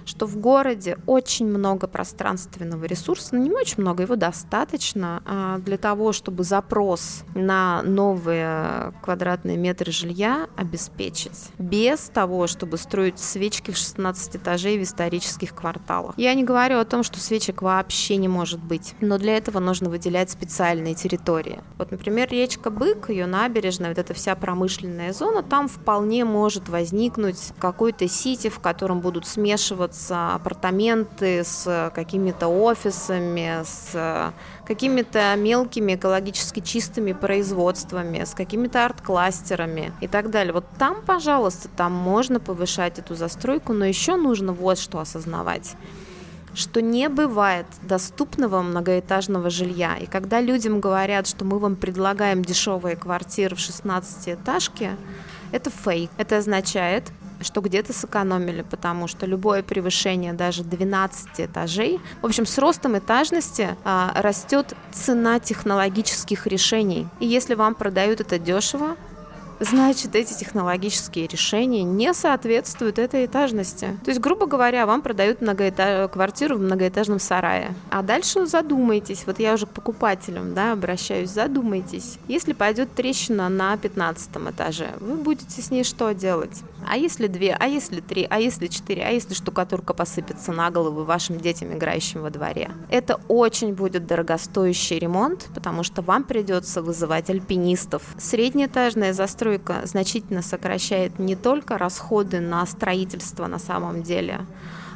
что 0.07 0.27
в 0.27 0.39
городе 0.39 0.99
очень 1.07 1.47
много 1.47 1.89
пространственного 1.89 2.85
ресурса, 2.85 3.35
но 3.35 3.43
не 3.43 3.51
очень 3.51 3.83
много, 3.83 4.05
его 4.05 4.17
достаточно 4.17 5.23
а, 5.27 5.59
для 5.59 5.77
того, 5.77 6.13
чтобы 6.13 6.45
запрос 6.45 7.25
на 7.35 7.83
новые 7.83 8.95
квадратные 9.03 9.57
метры 9.57 9.93
жилья 9.93 10.49
обеспечить, 10.57 11.51
без 11.59 12.01
того, 12.01 12.47
чтобы 12.47 12.79
строить 12.79 13.19
свечки 13.19 13.73
в 13.73 13.77
16 13.77 14.37
этажей 14.37 14.79
в 14.79 14.83
исторических 14.83 15.55
кварталах. 15.55 16.15
Я 16.17 16.33
не 16.35 16.45
говорю 16.45 16.79
о 16.79 16.85
том, 16.85 17.03
что 17.03 17.19
свечек 17.19 17.63
вообще 17.63 18.17
не 18.17 18.29
может 18.29 18.63
быть, 18.63 18.95
но 19.01 19.19
для 19.19 19.37
этого 19.37 19.59
нужно 19.59 19.91
выделять 19.91 20.31
специальные 20.31 20.95
территории. 20.95 21.61
Вот, 21.79 21.91
например, 21.91 22.29
речка 22.31 22.71
Бык, 22.71 23.11
ее 23.11 23.27
набережная, 23.27 23.89
вот 23.89 23.99
эта 23.99 24.15
вся 24.15 24.37
промышленная 24.37 25.13
зона, 25.13 25.43
там 25.43 25.67
вполне 25.67 26.25
может 26.25 26.69
возникнуть 26.69 27.53
какой-то 27.59 28.07
сити, 28.07 28.49
в 28.49 28.61
котором 28.61 29.01
будут 29.01 29.27
смешиваться 29.27 29.96
с 29.97 30.35
апартаменты, 30.35 31.43
с 31.43 31.91
какими-то 31.95 32.49
офисами, 32.49 33.63
с 33.65 34.33
какими-то 34.67 35.35
мелкими 35.37 35.95
экологически 35.95 36.61
чистыми 36.61 37.13
производствами, 37.13 38.25
с 38.25 38.35
какими-то 38.35 38.85
арт-кластерами 38.85 39.93
и 40.01 40.09
так 40.09 40.31
далее. 40.31 40.53
Вот 40.53 40.67
там, 40.79 41.03
пожалуйста, 41.05 41.69
там 41.69 41.93
можно 41.93 42.41
повышать 42.41 42.99
эту 42.99 43.15
застройку, 43.15 43.73
но 43.73 43.85
еще 43.85 44.17
нужно 44.17 44.53
вот 44.53 44.79
что 44.79 44.99
осознавать 45.01 45.77
что 46.55 46.81
не 46.81 47.11
бывает 47.11 47.67
доступного 47.83 48.63
многоэтажного 48.63 49.51
жилья. 49.51 49.99
И 49.99 50.07
когда 50.07 50.41
людям 50.41 50.81
говорят, 50.81 51.27
что 51.27 51.45
мы 51.45 51.59
вам 51.59 51.77
предлагаем 51.77 52.43
дешевые 52.43 52.97
квартиры 52.97 53.55
в 53.55 53.59
16-этажке, 53.59 54.97
это 55.53 55.71
фейк. 55.71 56.11
Это 56.17 56.39
означает, 56.39 57.13
что 57.41 57.61
где-то 57.61 57.93
сэкономили, 57.93 58.63
потому 58.63 59.07
что 59.09 59.27
любое 59.27 59.63
превышение 59.63 60.33
даже 60.33 60.65
12 60.65 61.29
этажей, 61.39 62.01
в 62.23 62.27
общем, 62.27 62.47
с 62.47 62.59
ростом 62.59 62.99
этажности 62.99 63.77
а, 63.85 64.13
растет 64.17 64.75
цена 64.93 65.39
технологических 65.41 66.47
решений. 66.47 67.07
И 67.21 67.27
если 67.27 67.55
вам 67.55 67.75
продают 67.75 68.21
это 68.21 68.39
дешево, 68.39 68.97
значит, 69.61 70.15
эти 70.15 70.35
технологические 70.35 71.27
решения 71.27 71.83
не 71.83 72.13
соответствуют 72.15 72.99
этой 72.99 73.27
этажности. 73.27 73.99
То 74.05 74.11
есть, 74.11 74.21
грубо 74.21 74.47
говоря, 74.47 74.87
вам 74.87 75.03
продают 75.03 75.41
многоэтаж... 75.41 76.11
квартиру 76.11 76.57
в 76.57 76.61
многоэтажном 76.61 77.19
сарае. 77.19 77.75
А 77.91 78.03
дальше 78.03 78.47
задумайтесь, 78.47 79.25
вот 79.27 79.39
я 79.39 79.55
уже 79.55 79.67
к 79.67 79.71
покупателям 79.71 80.55
да, 80.55 80.73
обращаюсь, 80.73 81.31
задумайтесь. 81.31 82.19
Если 82.29 82.53
пойдет 82.53 82.95
трещина 82.95 83.49
на 83.49 83.77
15 83.77 84.31
этаже, 84.51 84.91
вы 85.01 85.15
будете 85.15 85.63
с 85.63 85.71
ней 85.71 85.85
что 85.85 86.13
делать? 86.13 86.63
А 86.89 86.97
если 86.97 87.27
две, 87.27 87.57
а 87.59 87.67
если 87.67 88.01
три, 88.01 88.27
а 88.29 88.39
если 88.39 88.69
четыре, 88.69 89.03
а 89.05 89.11
если 89.11 89.35
штукатурка 89.35 89.93
посыпется 89.93 90.53
на 90.53 90.71
голову 90.71 91.05
вашим 91.05 91.39
детям, 91.41 91.73
играющим 91.73 92.23
во 92.23 92.31
дворе? 92.31 92.71
Это 92.91 93.21
очень 93.29 93.75
будет 93.75 94.07
дорогостоящий 94.07 94.99
ремонт, 94.99 95.49
потому 95.55 95.83
что 95.83 96.03
вам 96.03 96.25
придется 96.25 96.83
вызывать 96.83 97.29
альпинистов. 97.31 98.03
Среднеэтажная 98.19 99.13
застройка 99.13 99.83
значительно 99.85 100.43
сокращает 100.43 101.19
не 101.19 101.35
только 101.35 101.79
расходы 101.79 102.41
на 102.41 102.65
строительство 102.67 103.47
на 103.47 103.59
самом 103.59 104.03
деле, 104.03 104.41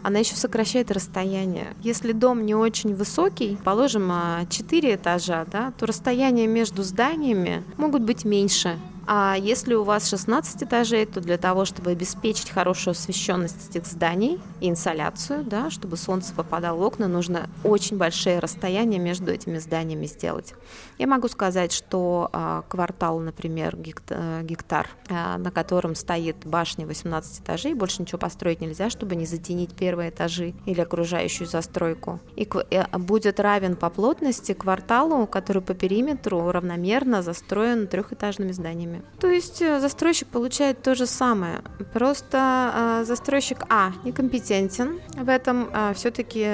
она 0.03 0.20
еще 0.20 0.37
сокращает 0.37 0.90
расстояние. 0.90 1.74
Если 1.83 2.12
дом 2.12 2.46
не 2.46 2.55
очень 2.55 2.94
высокий, 2.94 3.59
положим 3.64 4.11
4 4.48 4.92
а, 4.92 4.96
этажа, 4.96 5.46
да, 5.50 5.72
то 5.79 5.87
расстояние 5.87 6.46
между 6.46 6.83
зданиями 6.83 7.62
могут 7.76 8.03
быть 8.03 8.24
меньше, 8.24 8.79
А 9.12 9.35
если 9.37 9.75
у 9.75 9.83
вас 9.83 10.09
16 10.09 10.62
этажей, 10.62 11.05
то 11.05 11.20
для 11.20 11.37
того, 11.37 11.64
чтобы 11.64 11.90
обеспечить 11.90 12.51
хорошую 12.51 12.92
освещенность 12.92 13.68
этих 13.68 13.85
зданий 13.85 14.38
и 14.61 14.70
инсоляцию, 14.70 15.42
да, 15.42 15.68
чтобы 15.68 15.96
солнце 15.96 16.33
попадало 16.33 16.77
в 16.79 16.83
окна, 16.83 17.09
нужно 17.09 17.51
очень 17.64 17.96
большие 17.96 18.38
расстояния 18.38 19.01
между 19.01 19.33
этими 19.33 19.59
зданиями 19.59 20.07
сделать. 20.07 20.55
Я 20.96 21.09
могу 21.09 21.27
сказать, 21.27 21.73
что 21.73 22.31
а, 22.33 22.62
квартал, 22.68 23.18
например, 23.18 23.77
э, 24.11 24.42
гектар, 24.44 24.88
а, 25.08 25.38
на 25.38 25.50
котором 25.50 25.96
стоит 25.96 26.46
башня 26.46 26.87
18 26.87 27.40
этажей, 27.40 27.75
больше 27.75 28.02
ничего 28.02 28.19
построить 28.19 28.61
нельзя, 28.61 28.90
чтобы 28.90 29.17
не 29.17 29.27
затенить 29.27 29.75
первые 29.75 30.11
этажи 30.11 30.54
или 30.67 30.81
окружающую 30.81 31.48
застройку. 31.48 32.21
И 32.37 32.48
э, 32.71 32.85
будет 32.96 33.40
равен 33.40 33.75
по 33.75 33.90
плотности 33.90 34.52
кварталу, 34.52 35.27
который 35.27 35.63
по 35.63 35.75
периметру 35.75 36.52
равномерно 36.52 37.23
застроен 37.23 37.88
трехэтажными 37.88 38.52
зданиями. 38.52 39.00
То 39.21 39.29
есть 39.29 39.63
э, 39.63 39.81
застройщик 39.81 40.29
получает 40.29 40.83
то 40.83 40.94
же 40.94 41.07
самое, 41.07 41.63
просто 41.92 43.03
застройщик 43.05 43.65
А 43.69 43.92
некомпетентен 44.05 45.01
в 45.17 45.29
этом, 45.29 45.71
а, 45.73 45.92
все-таки, 45.94 46.46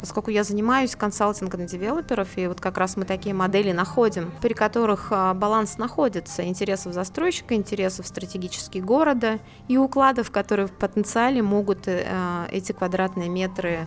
поскольку 0.00 0.30
я 0.30 0.44
занимаюсь 0.44 0.94
консалтингом 0.96 1.66
девелоперов, 1.66 2.28
и 2.36 2.46
вот 2.46 2.60
как 2.60 2.78
раз 2.78 2.96
мы 2.96 3.04
такие 3.04 3.34
модели 3.34 3.72
находим, 3.72 4.32
при 4.40 4.54
которых 4.54 5.10
баланс 5.10 5.78
находится 5.78 6.44
интересов 6.44 6.92
застройщика, 6.92 7.54
интересов 7.54 8.06
стратегических 8.06 8.84
города 8.84 9.38
и 9.68 9.76
укладов, 9.76 10.30
которые 10.30 10.66
в 10.66 10.72
потенциале 10.72 11.42
могут 11.42 11.86
э, 11.86 12.46
эти 12.50 12.72
квадратные 12.72 13.28
метры 13.28 13.86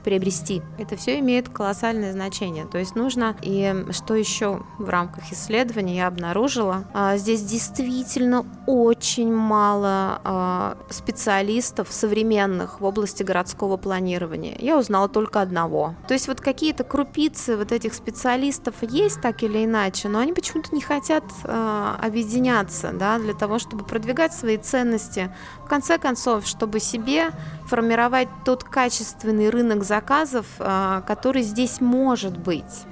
приобрести. 0.00 0.62
Это 0.78 0.96
все 0.96 1.18
имеет 1.18 1.48
колоссальное 1.48 2.12
значение. 2.12 2.66
То 2.66 2.78
есть 2.78 2.94
нужно, 2.94 3.36
и 3.42 3.86
что 3.90 4.14
еще 4.14 4.62
в 4.78 4.88
рамках 4.88 5.32
исследования 5.32 5.96
я 5.96 6.06
обнаружила, 6.06 6.84
а, 6.92 7.16
здесь 7.16 7.42
действительно 7.42 8.46
очень 8.66 9.32
мало 9.32 10.20
а, 10.24 10.76
специалистов 10.90 11.88
современных 11.90 12.80
в 12.80 12.84
области 12.84 13.22
городского 13.22 13.76
планирования. 13.76 14.56
Я 14.58 14.78
узнала 14.78 15.08
только 15.08 15.40
одного. 15.40 15.94
То 16.08 16.14
есть 16.14 16.28
вот 16.28 16.40
какие-то 16.40 16.84
крупицы 16.84 17.56
вот 17.56 17.72
этих 17.72 17.94
специалистов 17.94 18.74
есть 18.82 19.20
так 19.20 19.42
или 19.42 19.64
иначе, 19.64 20.08
но 20.08 20.18
они 20.20 20.32
почему-то 20.32 20.74
не 20.74 20.80
хотят 20.80 21.24
а, 21.44 21.98
объединяться, 22.02 22.92
да, 22.92 23.18
для 23.18 23.34
того, 23.34 23.58
чтобы 23.58 23.84
продвигать 23.84 24.32
свои 24.32 24.56
ценности. 24.56 25.34
В 25.64 25.68
конце 25.68 25.98
концов, 25.98 26.46
чтобы 26.46 26.80
себе 26.80 27.30
формировать 27.66 28.28
тот 28.44 28.64
качественный 28.64 29.48
рынок 29.50 29.84
заказов, 29.90 30.46
а, 30.60 31.00
который 31.00 31.42
здесь 31.42 31.80
может 31.80 32.38
быть. 32.38 32.86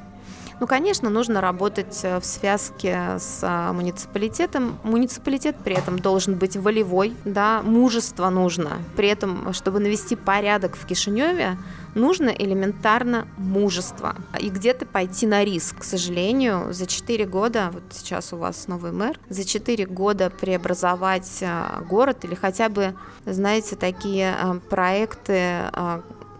Ну, 0.60 0.66
конечно, 0.66 1.08
нужно 1.08 1.40
работать 1.40 2.00
э, 2.02 2.18
в 2.18 2.24
связке 2.24 3.18
с 3.20 3.38
а, 3.42 3.72
муниципалитетом. 3.72 4.80
Муниципалитет 4.82 5.54
при 5.62 5.76
этом 5.76 6.00
должен 6.00 6.34
быть 6.34 6.56
волевой, 6.56 7.14
да, 7.24 7.62
мужество 7.62 8.28
нужно. 8.28 8.78
При 8.96 9.06
этом, 9.06 9.52
чтобы 9.52 9.78
навести 9.78 10.16
порядок 10.16 10.74
в 10.74 10.84
Кишиневе, 10.84 11.56
нужно 11.94 12.30
элементарно 12.30 13.28
мужество. 13.36 14.16
И 14.40 14.50
где-то 14.50 14.84
пойти 14.84 15.28
на 15.28 15.44
риск. 15.44 15.78
К 15.78 15.84
сожалению, 15.84 16.72
за 16.72 16.88
4 16.88 17.24
года, 17.26 17.70
вот 17.72 17.84
сейчас 17.90 18.32
у 18.32 18.38
вас 18.38 18.66
новый 18.66 18.90
мэр, 18.90 19.20
за 19.28 19.44
4 19.44 19.86
года 19.86 20.28
преобразовать 20.28 21.44
город 21.88 22.24
или 22.24 22.34
хотя 22.34 22.68
бы, 22.68 22.94
знаете, 23.24 23.76
такие 23.76 24.34
проекты, 24.68 25.70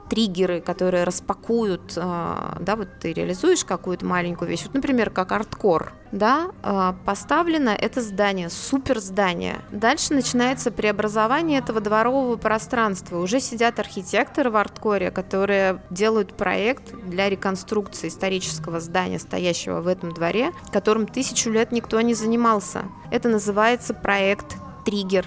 триггеры, 0.08 0.60
которые 0.60 1.04
распакуют, 1.04 1.94
а, 1.96 2.56
да, 2.60 2.76
вот 2.76 2.88
ты 3.00 3.12
реализуешь 3.12 3.64
какую-то 3.64 4.06
маленькую 4.06 4.48
вещь, 4.50 4.62
вот, 4.64 4.74
например, 4.74 5.10
как 5.10 5.32
арткор, 5.32 5.92
да, 6.12 6.50
а, 6.62 6.94
поставлено 7.04 7.70
это 7.70 8.00
здание, 8.00 8.48
супер 8.48 8.98
здание. 8.98 9.56
Дальше 9.70 10.14
начинается 10.14 10.70
преобразование 10.70 11.58
этого 11.58 11.80
дворового 11.80 12.36
пространства. 12.36 13.18
Уже 13.18 13.40
сидят 13.40 13.78
архитекторы 13.78 14.50
в 14.50 14.56
арткоре, 14.56 15.10
которые 15.10 15.82
делают 15.90 16.34
проект 16.34 16.94
для 17.06 17.28
реконструкции 17.28 18.08
исторического 18.08 18.80
здания, 18.80 19.18
стоящего 19.18 19.80
в 19.80 19.86
этом 19.86 20.12
дворе, 20.12 20.52
которым 20.72 21.06
тысячу 21.06 21.50
лет 21.50 21.72
никто 21.72 22.00
не 22.00 22.14
занимался. 22.14 22.84
Это 23.10 23.28
называется 23.28 23.94
проект 23.94 24.56
триггер 24.84 25.26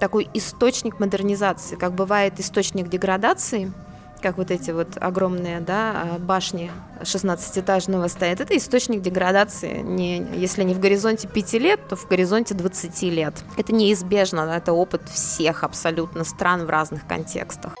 такой 0.00 0.28
источник 0.34 0.98
модернизации, 0.98 1.76
как 1.76 1.94
бывает 1.94 2.40
источник 2.40 2.88
деградации, 2.88 3.72
как 4.20 4.36
вот 4.36 4.50
эти 4.50 4.70
вот 4.70 4.96
огромные 5.00 5.60
да, 5.60 6.14
а, 6.14 6.18
башни 6.18 6.70
16-этажного 7.00 8.08
стоят, 8.08 8.40
это 8.40 8.56
источник 8.56 9.02
деградации. 9.02 9.80
Не, 9.80 10.26
если 10.36 10.62
не 10.62 10.74
в 10.74 10.80
горизонте 10.80 11.28
5 11.28 11.52
лет, 11.54 11.80
то 11.88 11.96
в 11.96 12.06
горизонте 12.08 12.54
20 12.54 13.02
лет. 13.04 13.34
Это 13.56 13.74
неизбежно, 13.74 14.40
это 14.40 14.72
опыт 14.72 15.08
всех 15.08 15.64
абсолютно 15.64 16.24
стран 16.24 16.66
в 16.66 16.70
разных 16.70 17.06
контекстах. 17.06 17.74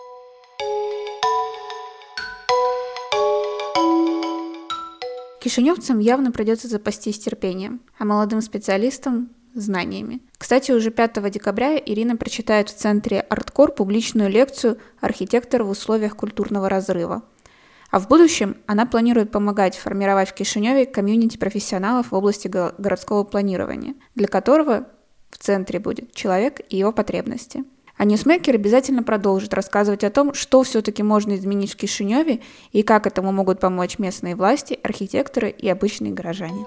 Кишиневцам 5.40 6.00
явно 6.00 6.32
придется 6.32 6.68
запастись 6.68 7.18
терпением, 7.18 7.80
а 7.98 8.04
молодым 8.04 8.42
специалистам 8.42 9.30
знаниями. 9.54 10.20
Кстати, 10.38 10.72
уже 10.72 10.90
5 10.90 11.30
декабря 11.30 11.76
Ирина 11.76 12.16
прочитает 12.16 12.68
в 12.68 12.76
Центре 12.76 13.20
«Арткор» 13.20 13.72
публичную 13.72 14.30
лекцию 14.30 14.78
«Архитектор 15.00 15.62
в 15.62 15.70
условиях 15.70 16.16
культурного 16.16 16.68
разрыва». 16.68 17.22
А 17.90 17.98
в 17.98 18.08
будущем 18.08 18.56
она 18.66 18.86
планирует 18.86 19.32
помогать 19.32 19.76
формировать 19.76 20.30
в 20.30 20.34
Кишиневе 20.34 20.86
комьюнити 20.86 21.36
профессионалов 21.36 22.12
в 22.12 22.14
области 22.14 22.48
городского 22.48 23.24
планирования, 23.24 23.94
для 24.14 24.28
которого 24.28 24.86
в 25.30 25.38
центре 25.38 25.80
будет 25.80 26.12
человек 26.14 26.60
и 26.68 26.76
его 26.76 26.92
потребности. 26.92 27.64
А 27.96 28.04
Ньюсмейкер 28.04 28.54
обязательно 28.54 29.02
продолжит 29.02 29.52
рассказывать 29.52 30.04
о 30.04 30.10
том, 30.10 30.32
что 30.32 30.62
все-таки 30.62 31.02
можно 31.02 31.34
изменить 31.34 31.74
в 31.74 31.76
Кишиневе 31.76 32.40
и 32.72 32.82
как 32.82 33.06
этому 33.06 33.30
могут 33.30 33.60
помочь 33.60 33.98
местные 33.98 34.36
власти, 34.36 34.78
архитекторы 34.82 35.50
и 35.50 35.68
обычные 35.68 36.12
горожане. 36.12 36.64